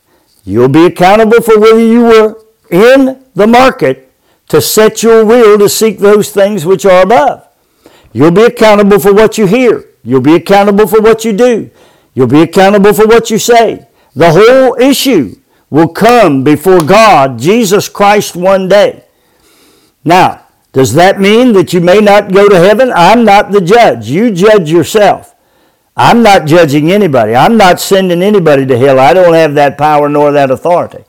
You'll 0.45 0.69
be 0.69 0.87
accountable 0.87 1.41
for 1.41 1.59
whether 1.59 1.81
you 1.81 2.05
were 2.05 2.45
in 2.71 3.25
the 3.35 3.49
market 3.49 4.13
to 4.49 4.61
set 4.61 5.03
your 5.03 5.25
will 5.25 5.59
to 5.59 5.69
seek 5.69 5.99
those 5.99 6.31
things 6.31 6.65
which 6.65 6.87
are 6.87 7.03
above. 7.03 7.49
You'll 8.13 8.31
be 8.31 8.45
accountable 8.45 9.01
for 9.01 9.13
what 9.13 9.39
you 9.39 9.47
hear. 9.47 9.87
You'll 10.05 10.21
be 10.21 10.37
accountable 10.37 10.87
for 10.87 11.01
what 11.01 11.25
you 11.25 11.33
do. 11.33 11.71
You'll 12.15 12.29
be 12.29 12.43
accountable 12.43 12.93
for 12.95 13.07
what 13.07 13.31
you 13.31 13.39
say. 13.39 13.89
The 14.15 14.31
whole 14.31 14.75
issue 14.81 15.37
will 15.73 15.89
come 15.89 16.45
before 16.45 16.85
God, 16.85 17.39
Jesus 17.39 17.89
Christ, 17.89 18.37
one 18.37 18.69
day. 18.69 19.05
Now, 20.05 20.45
does 20.73 20.93
that 20.93 21.19
mean 21.19 21.55
that 21.55 21.73
you 21.73 21.81
may 21.81 21.99
not 21.99 22.31
go 22.31 22.47
to 22.47 22.59
heaven? 22.59 22.93
I'm 22.95 23.25
not 23.25 23.53
the 23.53 23.63
judge. 23.63 24.11
You 24.11 24.31
judge 24.31 24.71
yourself. 24.71 25.35
I'm 25.97 26.23
not 26.23 26.45
judging 26.45 26.93
anybody. 26.93 27.35
I'm 27.35 27.57
not 27.57 27.81
sending 27.81 28.23
anybody 28.23 28.67
to 28.67 28.77
hell. 28.77 29.01
I 29.01 29.15
don't 29.15 29.33
have 29.33 29.55
that 29.55 29.79
power 29.79 30.11
nor 30.11 30.31
that 30.33 30.51
authority. 30.51 31.05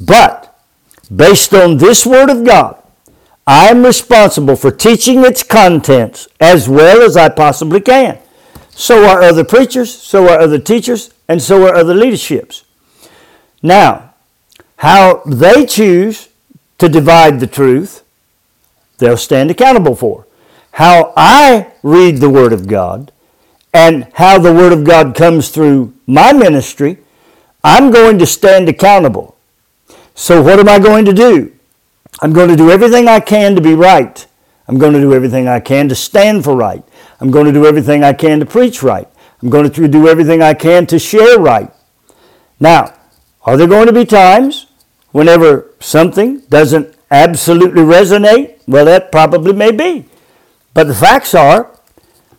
But, 0.00 0.58
based 1.14 1.54
on 1.54 1.76
this 1.76 2.04
Word 2.04 2.30
of 2.30 2.44
God, 2.44 2.82
I 3.46 3.68
am 3.68 3.84
responsible 3.84 4.56
for 4.56 4.72
teaching 4.72 5.24
its 5.24 5.44
contents 5.44 6.26
as 6.40 6.68
well 6.68 7.00
as 7.00 7.16
I 7.16 7.28
possibly 7.28 7.80
can. 7.80 8.18
So 8.70 9.04
are 9.04 9.22
other 9.22 9.44
preachers, 9.44 9.96
so 9.96 10.28
are 10.28 10.40
other 10.40 10.58
teachers, 10.58 11.14
and 11.28 11.40
so 11.40 11.64
are 11.64 11.76
other 11.76 11.94
leaderships. 11.94 12.64
Now, 13.62 14.14
how 14.76 15.22
they 15.24 15.64
choose 15.66 16.28
to 16.78 16.88
divide 16.88 17.38
the 17.38 17.46
truth, 17.46 18.02
they'll 18.98 19.16
stand 19.16 19.50
accountable 19.50 19.94
for. 19.94 20.26
How 20.72 21.12
I 21.16 21.72
read 21.82 22.16
the 22.16 22.30
Word 22.30 22.52
of 22.52 22.66
God 22.66 23.12
and 23.72 24.08
how 24.14 24.38
the 24.38 24.52
Word 24.52 24.72
of 24.72 24.84
God 24.84 25.14
comes 25.14 25.50
through 25.50 25.94
my 26.06 26.32
ministry, 26.32 26.98
I'm 27.62 27.90
going 27.90 28.18
to 28.18 28.26
stand 28.26 28.68
accountable. 28.68 29.36
So, 30.14 30.42
what 30.42 30.58
am 30.58 30.68
I 30.68 30.78
going 30.78 31.04
to 31.04 31.12
do? 31.12 31.52
I'm 32.20 32.32
going 32.32 32.48
to 32.48 32.56
do 32.56 32.70
everything 32.70 33.08
I 33.08 33.20
can 33.20 33.54
to 33.54 33.60
be 33.60 33.74
right. 33.74 34.26
I'm 34.68 34.78
going 34.78 34.92
to 34.92 35.00
do 35.00 35.14
everything 35.14 35.48
I 35.48 35.60
can 35.60 35.88
to 35.88 35.94
stand 35.94 36.44
for 36.44 36.56
right. 36.56 36.82
I'm 37.20 37.30
going 37.30 37.46
to 37.46 37.52
do 37.52 37.66
everything 37.66 38.02
I 38.02 38.12
can 38.12 38.40
to 38.40 38.46
preach 38.46 38.82
right. 38.82 39.08
I'm 39.42 39.50
going 39.50 39.70
to 39.70 39.88
do 39.88 40.08
everything 40.08 40.42
I 40.42 40.54
can 40.54 40.86
to 40.86 40.98
share 40.98 41.38
right. 41.38 41.70
Now, 42.60 42.94
are 43.44 43.56
there 43.56 43.66
going 43.66 43.86
to 43.86 43.92
be 43.92 44.04
times 44.04 44.66
whenever 45.10 45.70
something 45.80 46.40
doesn't 46.48 46.94
absolutely 47.10 47.82
resonate? 47.82 48.60
Well, 48.66 48.84
that 48.84 49.12
probably 49.12 49.52
may 49.52 49.72
be. 49.72 50.06
But 50.74 50.84
the 50.84 50.94
facts 50.94 51.34
are 51.34 51.70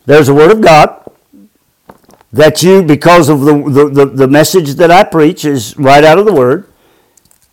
there's 0.06 0.28
a 0.28 0.34
Word 0.34 0.50
of 0.50 0.60
God 0.60 1.00
that 2.32 2.62
you, 2.62 2.82
because 2.82 3.28
of 3.28 3.40
the, 3.40 3.52
the, 3.70 3.88
the, 3.88 4.06
the 4.06 4.28
message 4.28 4.74
that 4.74 4.90
I 4.90 5.04
preach, 5.04 5.44
is 5.44 5.76
right 5.78 6.02
out 6.02 6.18
of 6.18 6.26
the 6.26 6.32
Word. 6.32 6.68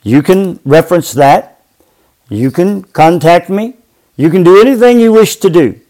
You 0.04 0.24
can 0.24 0.60
reference 0.66 1.12
that 1.14 1.52
you 2.32 2.50
can 2.50 2.84
contact 2.84 3.50
me. 3.50 3.76
You 4.16 4.30
can 4.30 4.42
do 4.42 4.62
anything 4.62 5.02
you 5.02 5.12
wish 5.12 5.36
to 5.38 5.50
do. 5.50 5.82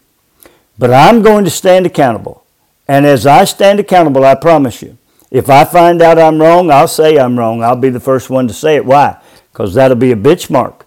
But 0.76 0.92
I'm 0.92 1.22
going 1.22 1.44
to 1.44 1.50
stand 1.50 1.86
accountable. 1.86 2.44
And 2.88 3.06
as 3.06 3.28
I 3.28 3.44
stand 3.44 3.78
accountable, 3.78 4.24
I 4.24 4.34
promise 4.34 4.82
you, 4.82 4.98
if 5.32 5.48
I 5.48 5.64
find 5.64 6.02
out 6.02 6.18
I'm 6.18 6.38
wrong, 6.38 6.70
I'll 6.70 6.86
say 6.86 7.18
I'm 7.18 7.38
wrong. 7.38 7.62
I'll 7.64 7.74
be 7.74 7.88
the 7.88 7.98
first 7.98 8.28
one 8.28 8.46
to 8.48 8.54
say 8.54 8.76
it. 8.76 8.84
Why? 8.84 9.18
Because 9.50 9.72
that'll 9.72 9.96
be 9.96 10.12
a 10.12 10.16
benchmark. 10.16 10.82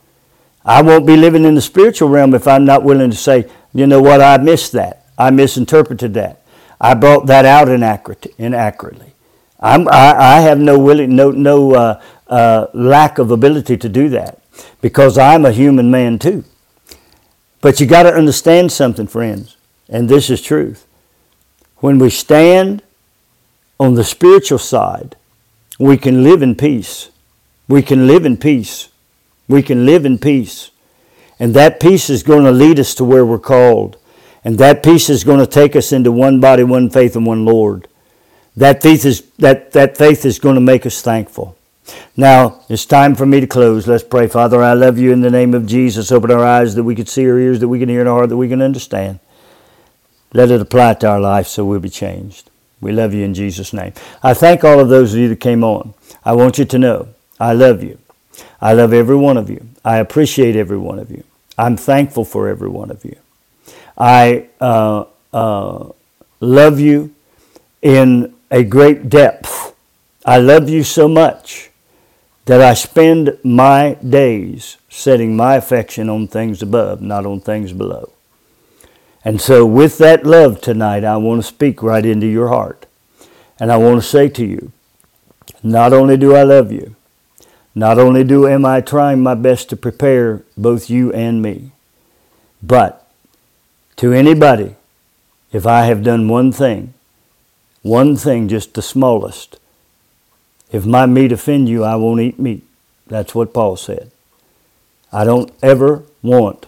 I 0.64 0.84
won't 0.84 1.08
be 1.08 1.18
living 1.18 1.46
in 1.46 1.56
the 1.56 1.62
spiritual 1.62 2.10
realm 2.10 2.36
if 2.36 2.48
I'm 2.48 2.64
not 2.64 2.84
willing 2.84 3.10
to 3.10 3.18
say, 3.18 3.50
you 3.74 3.88
know 3.88 4.04
what, 4.04 4.22
I 4.22 4.38
missed 4.38 4.72
that. 4.74 5.08
I 5.18 5.32
misinterpreted 5.32 6.14
that. 6.14 6.44
I 6.80 6.94
brought 6.94 7.26
that 7.26 7.46
out 7.46 7.70
inaccurately. 7.70 9.14
I'm, 9.60 9.88
I, 9.88 10.14
I 10.38 10.42
have 10.42 10.60
no, 10.60 10.78
willing, 10.78 11.16
no, 11.16 11.32
no 11.32 11.74
uh, 11.74 12.02
uh, 12.28 12.68
lack 12.76 13.18
of 13.18 13.32
ability 13.32 13.78
to 13.78 13.90
do 13.90 14.10
that 14.10 14.42
because 14.80 15.18
I'm 15.18 15.46
a 15.46 15.52
human 15.52 15.90
man 15.90 16.20
too. 16.20 16.44
But 17.62 17.80
you 17.80 17.88
got 17.88 18.04
to 18.04 18.14
understand 18.14 18.72
something, 18.72 19.08
friends, 19.08 19.58
and 19.90 20.08
this 20.08 20.30
is 20.30 20.40
truth. 20.40 20.86
When 21.78 21.98
we 21.98 22.12
stand 22.12 22.84
on 23.80 23.96
the 23.96 24.04
spiritual 24.04 24.60
side, 24.60 25.16
we 25.80 25.98
can 25.98 26.24
live 26.24 26.42
in 26.42 26.56
peace. 26.56 27.10
We 27.68 27.82
can 27.82 28.08
live 28.08 28.26
in 28.26 28.38
peace. 28.38 28.90
We 29.48 29.62
can 29.62 29.86
live 29.86 30.06
in 30.06 30.18
peace. 30.18 30.72
And 31.40 31.54
that 31.54 31.80
peace 31.80 32.10
is 32.10 32.24
going 32.24 32.46
to 32.46 32.52
lead 32.52 32.80
us 32.80 32.96
to 32.96 33.04
where 33.04 33.26
we're 33.26 33.40
called. 33.40 33.98
And 34.44 34.58
that 34.60 34.84
peace 34.84 35.10
is 35.10 35.24
going 35.24 35.40
to 35.40 35.48
take 35.48 35.76
us 35.76 35.92
into 35.92 36.12
one 36.12 36.40
body, 36.40 36.64
one 36.64 36.90
faith, 36.90 37.16
and 37.16 37.26
one 37.26 37.46
Lord. 37.46 37.88
That 38.56 38.82
faith 38.82 39.04
is, 39.06 39.22
that, 39.40 39.72
that 39.74 39.98
faith 39.98 40.26
is 40.26 40.40
going 40.40 40.56
to 40.56 40.62
make 40.62 40.86
us 40.86 41.02
thankful. 41.02 41.58
Now, 42.16 42.62
it's 42.70 42.86
time 42.86 43.16
for 43.16 43.26
me 43.26 43.42
to 43.42 43.48
close. 43.48 43.88
Let's 43.88 44.04
pray. 44.04 44.28
Father, 44.28 44.62
I 44.62 44.74
love 44.74 44.98
you 44.98 45.12
in 45.12 45.22
the 45.22 45.30
name 45.30 45.54
of 45.54 45.66
Jesus. 45.66 46.12
Open 46.12 46.32
our 46.32 46.46
eyes 46.46 46.76
that 46.76 46.84
we 46.84 46.96
can 46.96 47.06
see, 47.06 47.30
our 47.30 47.38
ears 47.38 47.60
that 47.60 47.68
we 47.68 47.80
can 47.80 47.90
hear, 47.90 48.00
and 48.00 48.10
our 48.10 48.16
heart 48.16 48.30
that 48.30 48.38
we 48.38 48.48
can 48.48 48.62
understand. 48.62 49.20
Let 50.34 50.52
it 50.52 50.62
apply 50.62 50.96
to 50.96 51.08
our 51.08 51.20
life 51.20 51.48
so 51.48 51.66
we'll 51.66 51.80
be 51.80 51.90
changed. 51.90 52.50
We 52.86 52.92
love 52.92 53.16
you 53.16 53.24
in 53.24 53.34
Jesus' 53.34 53.74
name. 53.74 53.94
I 54.22 54.36
thank 54.36 54.64
all 54.64 54.80
of 54.80 54.90
those 54.90 55.16
of 55.16 55.20
you 55.20 55.28
that 55.30 55.40
came 55.40 55.64
on. 55.64 55.96
I 56.24 56.34
want 56.34 56.60
you 56.60 56.66
to 56.66 56.78
know 56.78 57.08
I 57.40 57.54
love 57.54 57.82
you. 57.82 57.98
I 58.62 58.74
love 58.74 58.94
every 58.94 59.16
one 59.16 59.38
of 59.38 59.50
you. 59.50 59.68
I 59.84 59.98
appreciate 59.98 60.56
every 60.56 60.78
one 60.78 61.00
of 61.00 61.10
you. 61.10 61.24
I'm 61.58 61.78
thankful 61.78 62.26
for 62.26 62.48
every 62.48 62.70
one 62.70 62.92
of 62.92 63.04
you. 63.04 63.16
I 63.98 64.50
uh, 64.62 65.06
uh, 65.34 65.90
love 66.40 66.80
you 66.80 67.16
in 67.82 68.36
a 68.52 68.64
great 68.64 69.10
depth. 69.10 69.74
I 70.24 70.38
love 70.38 70.70
you 70.70 70.84
so 70.84 71.08
much 71.08 71.72
that 72.46 72.62
I 72.62 72.76
spend 72.76 73.40
my 73.44 73.96
days 74.08 74.78
setting 74.90 75.36
my 75.36 75.56
affection 75.56 76.08
on 76.08 76.28
things 76.28 76.62
above, 76.62 77.02
not 77.02 77.26
on 77.26 77.42
things 77.42 77.74
below. 77.74 78.12
And 79.26 79.42
so, 79.42 79.66
with 79.66 79.98
that 79.98 80.24
love 80.24 80.62
tonight, 80.62 81.04
I 81.04 81.18
want 81.18 81.42
to 81.42 81.48
speak 81.48 81.82
right 81.82 82.06
into 82.06 82.28
your 82.28 82.50
heart. 82.50 82.86
And 83.60 83.72
I 83.72 83.78
want 83.78 84.00
to 84.00 84.08
say 84.08 84.30
to 84.30 84.46
you, 84.46 84.72
not 85.64 85.94
only 85.94 86.16
do 86.16 86.36
I 86.36 86.44
love 86.44 86.72
you, 86.72 86.96
not 87.74 87.98
only 87.98 88.24
do 88.24 88.48
am 88.48 88.66
I 88.66 88.82
trying 88.82 89.24
my 89.24 89.34
best 89.34 89.70
to 89.70 89.76
prepare 89.76 90.44
both 90.56 90.92
you 90.92 91.12
and 91.12 91.42
me, 91.42 91.72
but 92.62 93.10
to 93.96 94.14
anybody, 94.14 94.76
if 95.52 95.66
I 95.66 95.86
have 95.86 96.04
done 96.04 96.28
one 96.28 96.52
thing, 96.52 96.94
one 97.82 98.16
thing, 98.16 98.48
just 98.48 98.76
the 98.76 98.82
smallest, 98.84 99.58
if 100.72 100.86
my 100.86 101.08
meat 101.08 101.32
offend 101.32 101.68
you, 101.68 101.84
I 101.84 101.96
won't 101.96 102.22
eat 102.22 102.38
meat. 102.38 102.64
That's 103.08 103.34
what 103.34 103.54
Paul 103.54 103.76
said. 103.76 104.12
I 105.12 105.24
don't 105.24 105.52
ever 105.64 106.04
want 106.22 106.68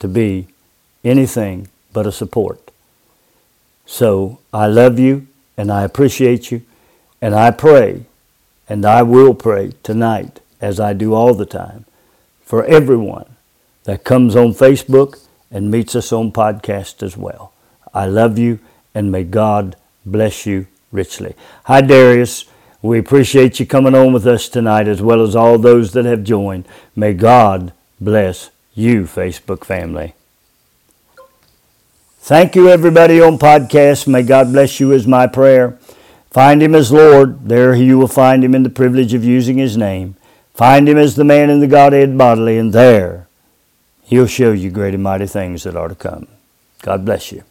to 0.00 0.08
be 0.08 0.48
anything 1.04 1.68
but 1.92 2.06
a 2.06 2.12
support. 2.12 2.70
So 3.86 4.38
I 4.52 4.66
love 4.66 4.98
you 4.98 5.26
and 5.56 5.70
I 5.70 5.82
appreciate 5.82 6.50
you 6.50 6.62
and 7.20 7.34
I 7.34 7.50
pray 7.50 8.06
and 8.68 8.84
I 8.84 9.02
will 9.02 9.34
pray 9.34 9.72
tonight 9.82 10.40
as 10.60 10.80
I 10.80 10.92
do 10.92 11.14
all 11.14 11.34
the 11.34 11.46
time 11.46 11.84
for 12.44 12.64
everyone 12.64 13.26
that 13.84 14.04
comes 14.04 14.36
on 14.36 14.54
Facebook 14.54 15.18
and 15.50 15.70
meets 15.70 15.94
us 15.94 16.12
on 16.12 16.32
podcast 16.32 17.02
as 17.02 17.16
well. 17.16 17.52
I 17.92 18.06
love 18.06 18.38
you 18.38 18.60
and 18.94 19.12
may 19.12 19.24
God 19.24 19.76
bless 20.06 20.46
you 20.46 20.66
richly. 20.90 21.34
Hi, 21.64 21.80
Darius. 21.80 22.44
We 22.80 22.98
appreciate 22.98 23.60
you 23.60 23.66
coming 23.66 23.94
on 23.94 24.12
with 24.12 24.26
us 24.26 24.48
tonight, 24.48 24.88
as 24.88 25.00
well 25.00 25.22
as 25.22 25.36
all 25.36 25.56
those 25.56 25.92
that 25.92 26.04
have 26.04 26.24
joined. 26.24 26.66
May 26.96 27.14
God 27.14 27.72
bless 28.00 28.50
you, 28.74 29.04
Facebook 29.04 29.64
family. 29.64 30.14
Thank 32.24 32.54
you, 32.54 32.68
everybody 32.68 33.20
on 33.20 33.36
podcast. 33.36 34.06
May 34.06 34.22
God 34.22 34.52
bless 34.52 34.78
you, 34.78 34.92
is 34.92 35.08
my 35.08 35.26
prayer. 35.26 35.76
Find 36.30 36.62
him 36.62 36.72
as 36.72 36.92
Lord. 36.92 37.48
There 37.48 37.74
you 37.74 37.98
will 37.98 38.06
find 38.06 38.44
him 38.44 38.54
in 38.54 38.62
the 38.62 38.70
privilege 38.70 39.12
of 39.12 39.24
using 39.24 39.58
his 39.58 39.76
name. 39.76 40.14
Find 40.54 40.88
him 40.88 40.98
as 40.98 41.16
the 41.16 41.24
man 41.24 41.50
in 41.50 41.58
the 41.58 41.66
Godhead 41.66 42.16
bodily, 42.16 42.58
and 42.58 42.72
there 42.72 43.26
he'll 44.04 44.28
show 44.28 44.52
you 44.52 44.70
great 44.70 44.94
and 44.94 45.02
mighty 45.02 45.26
things 45.26 45.64
that 45.64 45.74
are 45.74 45.88
to 45.88 45.96
come. 45.96 46.28
God 46.82 47.04
bless 47.04 47.32
you. 47.32 47.42